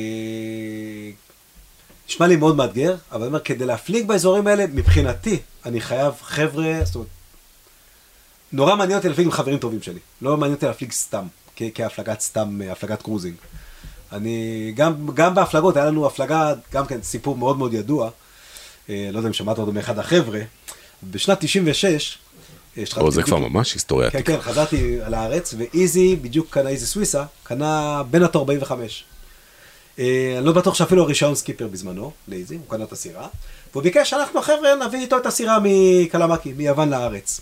נשמע 2.08 2.26
לי 2.26 2.36
מאוד 2.36 2.56
מאתגר, 2.56 2.96
אבל 3.12 3.20
אני 3.20 3.26
אומר, 3.28 3.40
כדי 3.40 3.66
להפליג 3.66 4.06
באזורים 4.06 4.46
האלה, 4.46 4.66
מבחינתי, 4.66 5.38
אני 5.64 5.80
חייב 5.80 6.14
חבר'ה, 6.22 6.80
זאת 6.84 6.94
אומרת, 6.94 7.08
נורא 8.52 8.76
מעניין 8.76 8.98
אותי 8.98 9.08
להפליג 9.08 9.26
עם 9.26 9.32
חברים 9.32 9.58
טובים 9.58 9.82
שלי, 9.82 10.00
לא 10.22 10.36
מעניין 10.36 10.54
אותי 10.54 10.66
להפליג 10.66 10.92
סתם. 10.92 11.26
כ- 11.58 11.62
כהפלגת 11.74 12.20
סתם, 12.20 12.60
אה, 12.62 12.72
הפלגת 12.72 13.02
cruising. 13.02 13.34
אני, 14.12 14.72
גם, 14.76 15.06
גם 15.14 15.34
בהפלגות, 15.34 15.76
היה 15.76 15.84
לנו 15.86 16.06
הפלגה, 16.06 16.52
גם 16.72 16.86
כן 16.86 17.02
סיפור 17.02 17.36
מאוד 17.36 17.58
מאוד 17.58 17.74
ידוע, 17.74 18.10
אה, 18.90 19.08
לא 19.12 19.18
יודע 19.18 19.28
אם 19.28 19.32
שמעת 19.32 19.58
אותו 19.58 19.72
מאחד 19.72 19.98
החבר'ה, 19.98 20.40
בשנת 21.02 21.38
96, 21.40 22.18
אה, 22.78 22.82
או, 22.96 23.10
זה 23.10 23.22
כבר 23.22 23.38
ממש 23.38 23.74
היסטוריה 23.74 24.10
כן. 24.10 24.20
כן, 24.24 24.40
חזרתי 24.40 24.98
לארץ, 25.08 25.54
ואיזי, 25.58 26.16
בדיוק 26.16 26.46
קנה 26.50 26.68
איזי 26.68 26.86
סוויסה, 26.86 27.24
קנה 27.42 28.02
Beneteau 28.10 28.38
45. 28.38 29.04
אה, 29.98 30.34
אני 30.38 30.46
לא 30.46 30.52
בטוח 30.52 30.74
שאפילו 30.74 31.06
רישיון 31.06 31.34
סקיפר 31.34 31.66
בזמנו, 31.66 32.12
לאיזי, 32.28 32.54
הוא 32.54 32.64
קנה 32.68 32.84
את 32.84 32.92
הסירה, 32.92 33.26
והוא 33.72 33.82
ביקש 33.82 34.10
שאנחנו 34.10 34.40
החבר'ה 34.40 34.86
נביא 34.86 34.98
איתו 35.00 35.18
את 35.18 35.26
הסירה 35.26 35.58
מקלמקי, 35.62 36.52
מיוון 36.52 36.88
לארץ. 36.90 37.40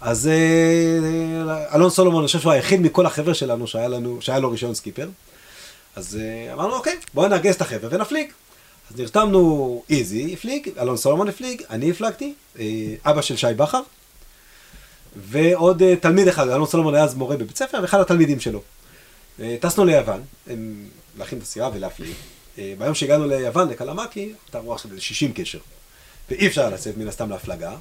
אז 0.00 0.28
אה, 0.28 1.74
אלון 1.74 1.90
סולומון, 1.90 2.20
אני 2.20 2.26
חושב 2.26 2.40
שהוא 2.40 2.52
היחיד 2.52 2.80
מכל 2.80 3.06
החבר'ה 3.06 3.34
שלנו 3.34 3.66
שהיה, 3.66 3.88
לנו, 3.88 4.18
שהיה 4.20 4.38
לו 4.38 4.50
רישיון 4.50 4.74
סקיפר. 4.74 5.08
אז 5.96 6.18
אה, 6.20 6.52
אמרנו, 6.52 6.74
אוקיי, 6.74 6.96
בואו 7.14 7.28
נארגן 7.28 7.54
את 7.54 7.60
החבר'ה 7.60 7.88
ונפליג. 7.92 8.32
אז 8.90 9.00
נרתמנו, 9.00 9.82
איזי 9.90 10.34
הפליג, 10.34 10.70
אלון 10.78 10.96
סולומון 10.96 11.28
הפליג, 11.28 11.62
אני 11.70 11.90
הפלגתי, 11.90 12.34
אה, 12.58 12.64
אבא 13.04 13.22
של 13.22 13.36
שי 13.36 13.46
בכר, 13.56 13.80
ועוד 15.16 15.82
אה, 15.82 15.96
תלמיד 15.96 16.28
אחד, 16.28 16.48
אלון 16.48 16.66
סולומון 16.66 16.94
היה 16.94 17.04
אז 17.04 17.14
מורה 17.14 17.36
בבית 17.36 17.56
ספר, 17.56 17.78
ואחד 17.82 18.00
התלמידים 18.00 18.40
שלו. 18.40 18.62
אה, 19.40 19.56
טסנו 19.60 19.84
ליוון, 19.84 20.22
להכין 21.18 21.38
את 21.38 21.42
הסירה 21.42 21.70
ולהפליג. 21.74 22.14
אה, 22.58 22.74
ביום 22.78 22.94
שהגענו 22.94 23.26
ליוון, 23.26 23.68
לקלמקי, 23.68 24.32
הייתה 24.46 24.58
רוח 24.58 24.82
של 24.82 24.90
איזה 24.90 25.00
60 25.00 25.32
קשר. 25.32 25.58
ואי 26.30 26.46
אפשר 26.46 26.70
לצאת 26.70 26.96
מן 26.96 27.08
הסתם 27.08 27.30
להפלגה. 27.30 27.72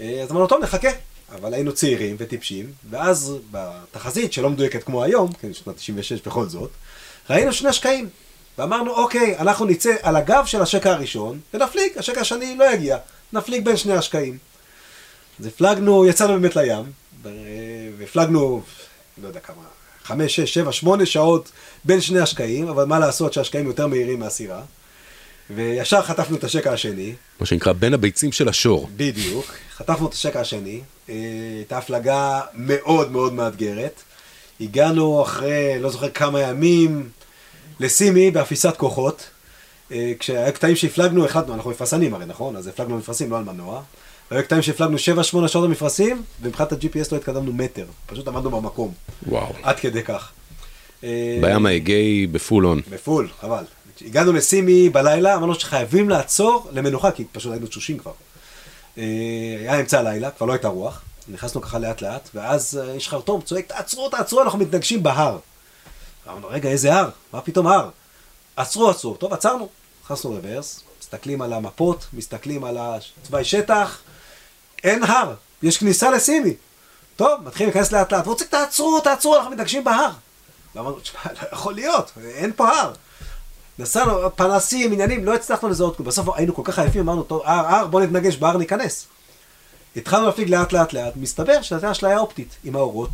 אה, 0.00 0.20
אז 0.22 0.30
אמרנו, 0.30 0.46
טוב, 0.46 0.62
נחכה. 0.62 0.88
אבל 1.34 1.54
היינו 1.54 1.72
צעירים 1.72 2.16
וטיפשים, 2.18 2.72
ואז 2.90 3.34
בתחזית, 3.50 4.32
שלא 4.32 4.50
מדויקת 4.50 4.82
כמו 4.82 5.04
היום, 5.04 5.32
כן, 5.32 5.54
שנת 5.54 5.76
96 5.76 6.20
בכל 6.20 6.48
זאת, 6.48 6.70
ראינו 7.30 7.52
שני 7.52 7.72
שקעים. 7.72 8.08
ואמרנו, 8.58 8.90
אוקיי, 8.90 9.38
אנחנו 9.38 9.66
נצא 9.66 9.94
על 10.02 10.16
הגב 10.16 10.42
של 10.46 10.62
השקע 10.62 10.92
הראשון, 10.92 11.40
ונפליג, 11.54 11.98
השקע 11.98 12.20
השני 12.20 12.56
לא 12.56 12.72
יגיע. 12.72 12.98
נפליג 13.32 13.64
בין 13.64 13.76
שני 13.76 13.92
השקעים. 13.92 14.38
אז 15.40 15.46
הפלגנו, 15.46 16.06
יצאנו 16.06 16.32
באמת 16.32 16.56
לים, 16.56 16.92
והפלגנו, 17.98 18.62
לא 19.22 19.28
יודע 19.28 19.40
כמה, 19.40 19.62
חמש, 20.04 20.36
שש, 20.36 20.54
שבע, 20.54 20.72
שמונה 20.72 21.06
שעות 21.06 21.50
בין 21.84 22.00
שני 22.00 22.20
השקעים, 22.20 22.68
אבל 22.68 22.84
מה 22.84 22.98
לעשות 22.98 23.32
שהשקעים 23.32 23.66
יותר 23.66 23.86
מהירים 23.86 24.20
מהסירה. 24.20 24.62
וישר 25.50 26.02
חטפנו 26.02 26.36
את 26.36 26.44
השקע 26.44 26.72
השני, 26.72 27.14
מה 27.40 27.46
שנקרא 27.46 27.72
בין 27.72 27.94
הביצים 27.94 28.32
של 28.32 28.48
השור. 28.48 28.88
בדיוק, 28.96 29.54
חטפנו 29.76 30.06
את 30.08 30.12
השקע 30.12 30.40
השני, 30.40 30.80
אה, 31.08 31.14
הייתה 31.56 31.78
הפלגה 31.78 32.40
מאוד 32.54 33.12
מאוד 33.12 33.32
מאתגרת. 33.32 34.02
הגענו 34.60 35.22
אחרי, 35.22 35.78
לא 35.80 35.90
זוכר 35.90 36.08
כמה 36.08 36.40
ימים, 36.40 37.08
לסימי 37.80 38.30
באפיסת 38.30 38.76
כוחות. 38.76 39.30
אה, 39.92 40.12
כשהיה 40.18 40.52
קטעים 40.52 40.76
שהפלגנו, 40.76 41.24
החלטנו, 41.24 41.54
אנחנו 41.54 41.70
מפרסנים 41.70 42.14
הרי, 42.14 42.26
נכון? 42.26 42.56
אז 42.56 42.66
הפלגנו 42.66 42.98
מפרסים, 42.98 43.30
לא 43.30 43.38
על 43.38 43.44
מנוע. 43.44 43.82
והיו 44.30 44.44
קטעים 44.44 44.62
שהפלגנו 44.62 44.96
7-8 44.96 45.48
שעות 45.48 45.68
במפרסים, 45.68 46.22
ומבחינת 46.42 46.72
ה-GPS 46.72 47.08
לא 47.12 47.16
התקדמנו 47.16 47.52
מטר. 47.52 47.86
פשוט 48.06 48.28
עמדנו 48.28 48.50
במקום. 48.50 48.92
וואו. 49.26 49.52
עד 49.62 49.80
כדי 49.80 50.02
כך. 50.02 50.30
אה, 51.04 51.38
בים 51.40 51.66
האגאי 51.66 52.26
בפול 52.26 52.66
און. 52.66 52.80
בפול, 52.90 53.28
חבל. 53.40 53.64
הגענו 54.06 54.32
לסימי 54.32 54.88
בלילה, 54.88 55.34
אמרנו 55.34 55.54
שחייבים 55.54 56.08
לעצור 56.08 56.68
למנוחה, 56.72 57.10
כי 57.10 57.24
פשוט 57.32 57.52
היינו 57.52 57.66
תשושים 57.66 57.98
כבר. 57.98 58.12
אה, 58.98 59.02
היה 59.60 59.80
אמצע 59.80 59.98
הלילה, 59.98 60.30
כבר 60.30 60.46
לא 60.46 60.52
הייתה 60.52 60.68
רוח, 60.68 61.02
נכנסנו 61.28 61.62
ככה 61.62 61.78
לאט 61.78 62.02
לאט, 62.02 62.28
ואז 62.34 62.80
אה, 62.82 62.92
איש 62.92 63.08
חרטום 63.08 63.40
צועק, 63.40 63.66
תעצרו, 63.66 64.08
תעצרו, 64.08 64.42
אנחנו 64.42 64.58
מתנגשים 64.58 65.02
בהר. 65.02 65.38
אמרנו, 66.28 66.48
רגע, 66.48 66.68
איזה 66.68 66.94
הר? 66.94 67.10
מה 67.32 67.40
פתאום 67.40 67.66
הר? 67.66 67.90
עצרו, 68.56 68.90
עצרו. 68.90 69.14
טוב, 69.14 69.32
עצרנו. 69.32 69.68
נכנסנו 70.04 70.30
רוורס, 70.30 70.80
מסתכלים 71.00 71.42
על 71.42 71.52
המפות, 71.52 72.06
מסתכלים 72.12 72.64
על 72.64 72.76
התוואי 72.80 73.44
שטח, 73.44 73.98
אין 74.84 75.02
הר, 75.02 75.34
יש 75.62 75.78
כניסה 75.78 76.10
לסימי. 76.10 76.54
טוב, 77.16 77.40
מתחילים 77.44 77.72
להיכנס 77.72 77.92
לאט 77.92 78.12
לאט, 78.12 78.24
צועק, 78.24 78.42
תעצרו, 78.42 79.00
תעצרו, 79.00 79.36
אנחנו 79.36 79.50
מתנגשים 79.50 79.84
בהר. 79.84 80.10
ואמרנו, 80.74 81.00
תשמע, 81.00 81.20
לא 81.24 81.48
יכול 81.52 81.74
להיות, 81.74 82.12
אין 82.24 82.52
פה 82.56 82.68
הר. 82.68 82.92
נסענו, 83.78 84.36
פנסים, 84.36 84.92
עניינים, 84.92 85.24
לא 85.24 85.34
הצלחנו 85.34 85.68
לזהות, 85.68 86.00
בסוף 86.00 86.28
היינו 86.34 86.54
כל 86.54 86.62
כך 86.64 86.78
עייפים, 86.78 87.00
אמרנו, 87.00 87.22
טוב, 87.22 87.42
הר, 87.44 87.66
הר, 87.66 87.86
בוא 87.86 88.00
נתנגש 88.00 88.36
בהר, 88.36 88.56
ניכנס. 88.56 89.06
התחלנו 89.96 90.26
להפליג 90.26 90.50
לאט 90.50 90.72
לאט 90.72 90.92
לאט, 90.92 91.12
מסתבר 91.16 91.62
שהייתה 91.62 91.90
אשליה 91.90 92.18
אופטית 92.18 92.56
עם 92.64 92.76
האורות, 92.76 93.10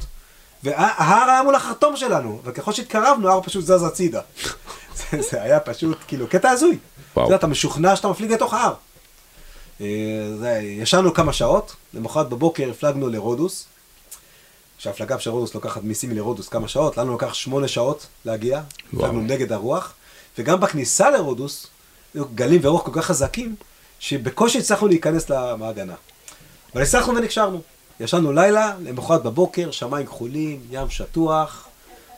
וההר 0.62 1.30
היה 1.30 1.42
מול 1.42 1.54
החרטום 1.54 1.96
שלנו, 1.96 2.40
וככל 2.44 2.72
שהתקרבנו, 2.72 3.28
ההר 3.28 3.40
פשוט 3.42 3.64
זז 3.64 3.82
הצידה. 3.82 4.20
זה, 5.10 5.22
זה 5.30 5.42
היה 5.42 5.60
פשוט, 5.60 5.98
כאילו, 6.06 6.26
קטע 6.28 6.50
הזוי. 6.50 6.78
אתה 7.12 7.20
יודע, 7.20 7.36
אתה 7.36 7.46
משוכנע 7.46 7.96
שאתה 7.96 8.08
מפליג 8.08 8.32
לתוך 8.32 8.54
ההר. 8.54 8.74
אה, 9.80 9.86
זה, 10.38 10.50
ישנו 10.62 11.14
כמה 11.14 11.32
שעות, 11.32 11.76
למחרת 11.94 12.28
בבוקר 12.28 12.70
הפלגנו 12.70 13.08
לרודוס, 13.08 13.66
שההפלגה 14.78 15.18
של 15.18 15.30
רודוס 15.30 15.54
לוקחת 15.54 15.82
מסימי 15.84 16.14
לרודוס 16.14 16.48
כמה 16.48 16.68
שעות, 16.68 16.96
לנו 16.96 17.14
לקח 17.14 17.34
שמונה 17.34 17.68
שעות 17.68 18.06
להגיע. 18.24 18.60
הפלגנו 18.92 19.20
נגד 19.20 19.52
הרוח, 19.52 19.94
וגם 20.38 20.60
בכניסה 20.60 21.10
לרודוס, 21.10 21.66
היו 22.14 22.24
גלים 22.34 22.60
ורוח 22.64 22.82
כל 22.82 22.90
כך 22.94 23.06
חזקים, 23.06 23.54
שבקושי 23.98 24.58
הצלחנו 24.58 24.88
להיכנס 24.88 25.30
למעגנה. 25.30 25.94
אבל 26.74 26.82
הצלחנו 26.82 27.14
ונקשרנו. 27.14 27.60
ישנו 28.00 28.32
לילה, 28.32 28.74
למחרת 28.82 29.22
בבוקר, 29.22 29.70
שמיים 29.70 30.06
כחולים, 30.06 30.60
ים 30.70 30.90
שטוח. 30.90 31.68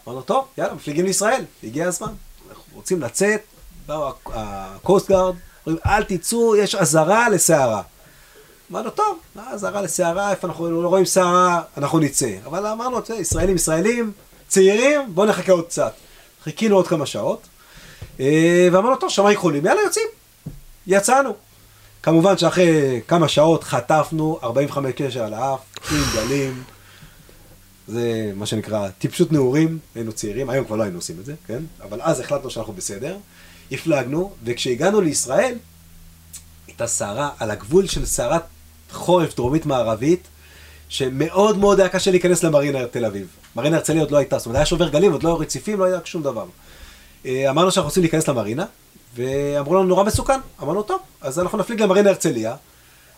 אמרנו, 0.07 0.23
טוב, 0.23 0.47
יאללה, 0.59 0.75
מפליגים 0.75 1.05
לישראל, 1.05 1.45
הגיע 1.65 1.89
הזמן. 1.89 2.13
אנחנו 2.51 2.65
רוצים 2.75 3.03
לצאת, 3.03 3.41
באו 3.87 4.13
הקוסט 4.27 5.09
גארד, 5.09 5.35
אומרים, 5.67 5.83
אל 5.87 6.03
תצאו, 6.03 6.57
יש 6.57 6.75
אזהרה 6.75 7.29
לסערה. 7.29 7.83
אמרנו, 8.71 8.91
טוב, 8.91 9.19
אזהרה 9.37 9.83
לסערה, 9.83 10.31
איפה 10.31 10.49
אנחנו 10.49 10.83
לא 10.83 10.89
רואים 10.89 11.05
סערה, 11.05 11.63
אנחנו 11.77 11.99
נצא. 11.99 12.31
אבל 12.47 12.67
אמרנו, 12.67 13.01
"תראה, 13.01 13.19
ישראלים, 13.19 13.57
ישראלים, 13.57 14.13
צעירים, 14.49 15.15
בואו 15.15 15.27
נחכה 15.27 15.53
עוד 15.53 15.65
קצת. 15.65 15.93
חיכינו 16.45 16.77
עוד 16.77 16.87
כמה 16.89 17.07
שעות, 17.07 17.47
אה, 18.21 18.69
ואמרנו, 18.73 18.97
טוב, 18.97 19.11
שמיים 19.11 19.37
כחולים, 19.37 19.67
יאללה, 19.67 19.83
יוצאים. 19.83 20.07
יצאנו. 20.87 21.35
כמובן 22.03 22.39
שאחרי 22.39 23.01
כמה 23.09 23.29
שעות 23.29 23.65
חטפנו 23.65 24.39
45 24.43 24.95
קשר 24.97 25.23
על 25.25 25.35
האף, 25.35 25.61
עם 25.91 26.03
גלים. 26.15 26.63
זה 27.89 28.33
מה 28.35 28.47
שנקרא 28.47 28.89
טיפשות 28.89 29.33
נעורים, 29.33 29.79
היינו 29.95 30.13
צעירים, 30.13 30.51
היום 30.51 30.65
כבר 30.65 30.77
לא 30.77 30.83
היינו 30.83 30.99
עושים 30.99 31.17
את 31.21 31.25
זה, 31.25 31.35
כן? 31.47 31.63
אבל 31.83 32.01
אז 32.03 32.21
החלטנו 32.21 32.51
שאנחנו 32.51 32.73
בסדר, 32.73 33.17
הפלגנו, 33.73 34.33
וכשהגענו 34.45 35.01
לישראל, 35.01 35.55
הייתה 36.67 36.87
סערה 36.87 37.31
על 37.39 37.51
הגבול 37.51 37.87
של 37.87 38.07
סערת 38.07 38.43
חורף 38.91 39.37
דרומית 39.37 39.67
מערבית, 39.67 40.29
שמאוד 40.89 41.59
מאוד 41.59 41.81
היה 41.81 41.89
קשה 41.89 42.11
להיכנס 42.11 42.43
למרינה 42.43 42.87
תל 42.87 43.05
אביב. 43.05 43.27
מרינה 43.57 43.77
הרצליה 43.77 44.01
עוד 44.01 44.11
לא 44.11 44.17
הייתה, 44.17 44.39
זאת 44.39 44.47
אומרת, 44.47 44.57
היה 44.57 44.67
שובר 44.67 44.89
גלים, 44.89 45.13
עוד 45.13 45.23
לא 45.23 45.29
היו 45.29 45.39
רציפים, 45.39 45.79
לא 45.79 45.85
היה 45.85 45.99
שום 46.05 46.23
דבר. 46.23 46.45
אה, 47.27 47.51
אמרנו 47.51 47.71
שאנחנו 47.71 47.89
רוצים 47.89 48.03
להיכנס 48.03 48.29
למרינה, 48.29 48.65
ואמרו 49.17 49.75
לנו 49.75 49.85
נורא 49.85 50.05
מסוכן. 50.05 50.41
אמרנו, 50.63 50.83
טוב, 50.83 51.01
אז 51.21 51.39
אנחנו 51.39 51.59
נפליג 51.59 51.83
למרינה 51.83 52.11
הרצליה, 52.11 52.57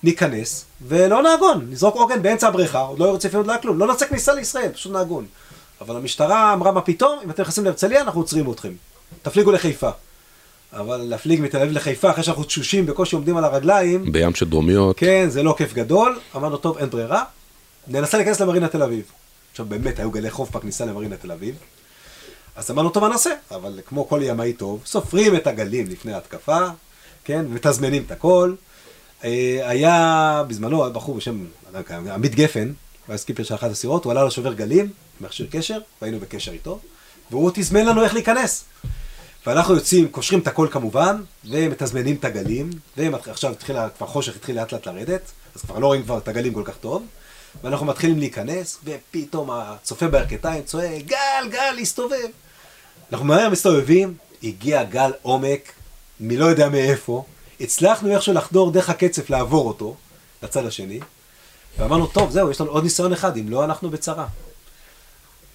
ניכנס, 0.03 0.65
ולא 0.83 1.23
נהגון, 1.23 1.67
נזרוק 1.71 1.97
עוגן 1.97 2.23
באמצע 2.23 2.49
הבריכה, 2.49 2.79
עוד 2.79 2.99
לא 2.99 3.05
היו 3.05 3.15
רציפים, 3.15 3.39
עוד 3.39 3.47
לא 3.47 3.53
היה 3.53 3.63
כלום, 3.63 3.79
לא 3.79 3.87
נעשה 3.87 4.07
כניסה 4.07 4.35
לישראל, 4.35 4.73
פשוט 4.73 4.93
נהגון. 4.93 5.27
אבל 5.81 5.97
המשטרה 5.97 6.53
אמרה, 6.53 6.73
מה 6.73 6.81
פתאום, 6.81 7.19
אם 7.25 7.31
אתם 7.31 7.43
נכנסים 7.43 7.65
להרצליה, 7.65 8.01
אנחנו 8.01 8.21
עוצרים 8.21 8.51
אתכם. 8.51 8.73
תפליגו 9.23 9.53
לחיפה. 9.53 9.91
אבל 10.73 10.97
להפליג 10.97 11.41
מתל 11.41 11.59
אביב 11.59 11.73
לחיפה, 11.73 12.11
אחרי 12.11 12.25
שאנחנו 12.25 12.45
תשושים, 12.45 12.87
בקושי 12.87 13.17
עומדים 13.17 13.37
על 13.37 13.45
הרגליים, 13.45 14.13
בים 14.13 14.35
של 14.35 14.49
דרומיות. 14.49 14.99
כן, 14.99 15.27
זה 15.29 15.43
לא 15.43 15.55
כיף 15.59 15.73
גדול, 15.73 16.19
אמרנו, 16.37 16.57
טוב, 16.57 16.79
אין 16.79 16.91
ברירה, 16.91 17.25
ננסה 17.87 18.17
להיכנס 18.17 18.41
למרינה 18.41 18.69
תל 18.69 18.83
אביב. 18.83 19.03
עכשיו, 19.51 19.67
באמת, 19.67 19.99
היו 19.99 20.11
גלי 20.11 20.31
חוף 20.31 20.51
בכניסה 20.51 20.85
למרינה 20.85 21.17
תל 21.17 21.33
אביב. 21.33 21.55
אז 22.59 22.71
אמרנו, 22.71 22.91
טוב, 22.91 23.05
נעשה? 23.05 23.31
אבל 23.51 23.81
כמו 23.87 24.09
כל 24.09 24.21
ימאי 24.23 24.53
טוב, 24.53 24.83
סופרים 24.87 25.37
את 25.37 25.47
הגלים 25.47 25.87
לפני 25.87 26.13
ההתקפה, 26.13 26.59
כן, 27.25 27.45
מתזמנים 27.49 28.03
את 28.07 28.11
הכל. 28.11 28.55
אה, 29.25 29.61
היה 29.65 30.43
בזמנו, 30.49 30.93
בחור 30.93 31.15
בשם 31.15 31.45
לא 31.73 31.81
עמית 32.15 32.35
גפן, 32.35 32.67
הוא 32.67 32.75
היה 33.09 33.19
סקיפר 33.19 33.43
של 33.43 33.55
אחת 33.55 33.71
הסירות, 33.71 34.05
הוא 34.05 34.11
עלה 34.11 34.25
לשובר 34.25 34.53
גלים, 34.53 34.91
מכשיר 35.21 35.47
קשר, 35.51 35.79
והיינו 36.03 36.21
בקשר 36.21 36.53
איתו, 36.53 36.81
והוא 37.31 37.51
תזמן 37.55 37.87
לנו 37.87 38.05
איך 38.05 38.15
להיכנס. 38.15 38.65
ואנחנו 39.47 39.75
יוצאים, 39.75 40.09
קושרים 40.09 40.41
את 40.41 40.47
הכל 40.47 40.69
כמובן, 40.71 41.23
ומתזמנים 41.45 42.17
את 42.17 42.25
הגלים, 42.25 42.71
ועכשיו 42.97 43.53
התחיל, 43.53 43.77
כבר 43.99 44.07
חושך 44.07 44.37
התחיל 44.37 44.57
לאט 44.57 44.73
לאט 44.73 44.87
לרדת, 44.87 45.31
אז 45.55 45.61
כבר 45.61 45.79
לא 45.79 45.87
רואים 45.87 46.03
כבר 46.03 46.19
את 46.19 46.29
הגלים 46.29 46.55
כל 46.55 46.63
כך 46.65 46.77
טוב, 46.77 47.07
ואנחנו 47.63 47.87
מתחילים 47.87 48.19
להיכנס, 48.19 48.79
ופתאום 48.85 49.51
הצופה 49.51 50.09
בירכתיים 50.09 50.63
צועק, 50.63 51.05
גל, 51.05 51.49
גל, 51.51 51.73
להסתובב. 51.77 52.29
אנחנו 53.13 53.27
מהר 53.27 53.49
מסתובבים, 53.49 54.15
הגיע 54.43 54.85
גל 54.85 55.11
עומק, 55.23 55.73
מי 56.21 56.37
לא 56.37 56.47
יודע 56.47 56.69
מאיפה, 56.69 57.25
הצלחנו 57.61 58.11
איכשהו 58.11 58.33
לחדור 58.33 58.71
דרך 58.71 58.91
הקצף 58.91 59.31
לעבור 59.31 59.69
אותו, 59.69 59.97
לצד 60.43 60.67
השני, 60.67 61.01
ואמרנו, 61.79 62.07
טוב, 62.07 62.31
זהו, 62.31 62.51
יש 62.51 62.61
לנו 62.61 62.71
עוד 62.71 62.85
ניסיון 62.85 63.13
אחד, 63.13 63.37
אם 63.37 63.49
לא, 63.49 63.65
אנחנו 63.65 63.91
בצרה. 63.91 64.27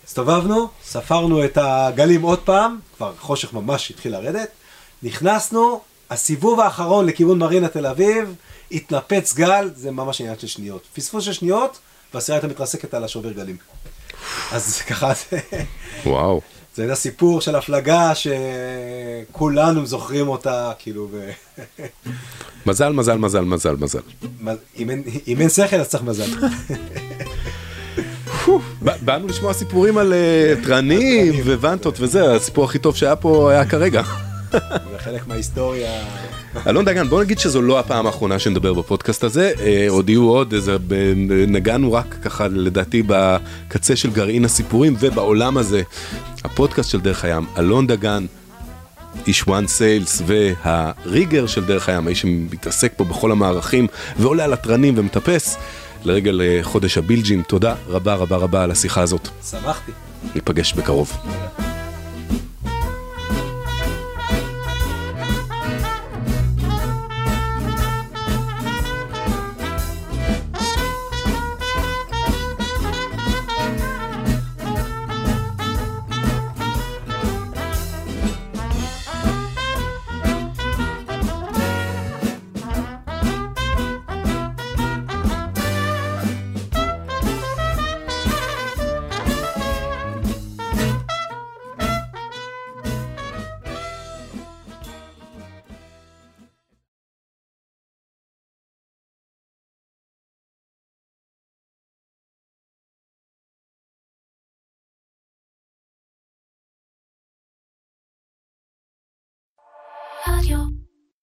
הסתובבנו, 0.08 0.68
ספרנו 0.84 1.46
את 1.46 1.58
הגלים 1.62 2.22
עוד 2.22 2.40
פעם, 2.40 2.80
כבר 2.98 3.14
חושך 3.20 3.54
ממש 3.54 3.92
התחיל 3.92 4.12
לרדת, 4.12 4.50
נכנסנו, 5.04 5.82
הסיבוב 6.10 6.60
האחרון 6.60 7.06
לכיוון 7.06 7.40
מרינה 7.40 7.68
תל 7.68 7.86
אביב, 7.86 8.36
התנפץ 8.72 9.34
גל, 9.34 9.72
זה 9.76 9.92
ממש 9.92 10.22
עניין 10.22 10.40
של 10.40 10.48
שניות. 10.48 10.84
פספוס 10.94 11.24
של 11.24 11.34
שניות, 11.34 11.80
והסירה 12.14 12.38
הייתה 12.38 12.48
מתרסקת 12.48 12.94
על 12.94 13.04
השובר 13.04 13.32
גלים. 13.32 13.58
אז 14.52 14.82
ככה 14.82 15.14
זה... 15.14 15.40
וואו. 16.06 16.42
זה 16.76 16.84
היה 16.84 16.96
סיפור 16.96 17.42
של 17.42 17.56
הפלגה 17.56 18.12
שכולנו 18.16 19.86
זוכרים 19.86 20.28
אותה, 20.28 20.72
כאילו, 20.80 21.08
ו... 21.12 21.30
מזל, 22.66 22.94
מזל, 22.94 23.18
מזל, 23.18 23.44
מזל, 23.44 23.76
מזל. 23.76 24.00
אם 24.78 24.90
אין, 24.90 25.04
אם 25.28 25.42
אין 25.42 25.50
שכל 25.50 25.76
אז 25.76 25.88
צריך 25.88 26.04
מזל. 26.04 26.26
באנו 28.82 29.28
לשמוע 29.28 29.54
סיפורים 29.54 29.98
על 29.98 30.14
אה, 30.14 30.54
תרנים 30.64 31.34
וונטות 31.34 32.00
וזה, 32.00 32.36
הסיפור 32.36 32.66
הכי 32.66 32.80
טוב 32.80 32.96
שהיה 32.96 33.16
פה 33.16 33.52
היה 33.52 33.66
כרגע. 33.66 34.02
זה 34.52 34.60
חלק 35.00 35.28
מההיסטוריה. 35.28 36.04
אלון 36.68 36.86
דגן, 36.86 37.08
בוא 37.08 37.24
נגיד 37.24 37.40
שזו 37.40 37.62
לא 37.62 37.80
הפעם 37.80 38.06
האחרונה 38.06 38.40
שנדבר 38.40 38.74
בפודקאסט 38.74 39.24
הזה, 39.24 39.52
אה, 39.60 39.86
עוד 39.90 40.10
יהיו 40.10 40.24
עוד, 40.30 40.54
איזה, 40.54 40.78
ב- 40.88 41.14
נגענו 41.48 41.94
רק 41.94 42.16
ככה 42.22 42.48
לדעתי 42.48 43.04
בקצה 43.08 43.96
של 43.96 44.12
גרעין 44.12 44.46
הסיפורים 44.46 44.96
ובעולם 45.00 45.58
הזה, 45.58 45.82
הפודקאסט 46.44 46.90
של 46.90 47.02
דרך 47.02 47.26
הים, 47.26 47.46
אלון 47.58 47.88
דגן, 47.88 48.26
איש 49.28 49.48
וואן 49.48 49.68
סיילס 49.68 50.22
והריגר 50.26 51.48
של 51.48 51.66
דרך 51.66 51.90
הים, 51.90 52.08
האיש 52.08 52.22
שמתעסק 52.22 52.94
פה 52.98 53.04
בכל 53.04 53.32
המערכים 53.32 53.88
ועולה 54.20 54.44
על 54.44 54.54
התרנים 54.54 54.94
ומטפס, 54.98 55.58
לרגל 56.04 56.42
אה, 56.42 56.60
חודש 56.62 56.98
הבילג'ים, 56.98 57.44
תודה 57.48 57.76
רבה 57.88 58.16
רבה 58.16 58.38
רבה 58.38 58.64
על 58.64 58.72
השיחה 58.72 59.02
הזאת, 59.02 59.28
שמחתי. 59.50 59.92
ניפגש 60.36 60.74
בקרוב. 60.74 61.12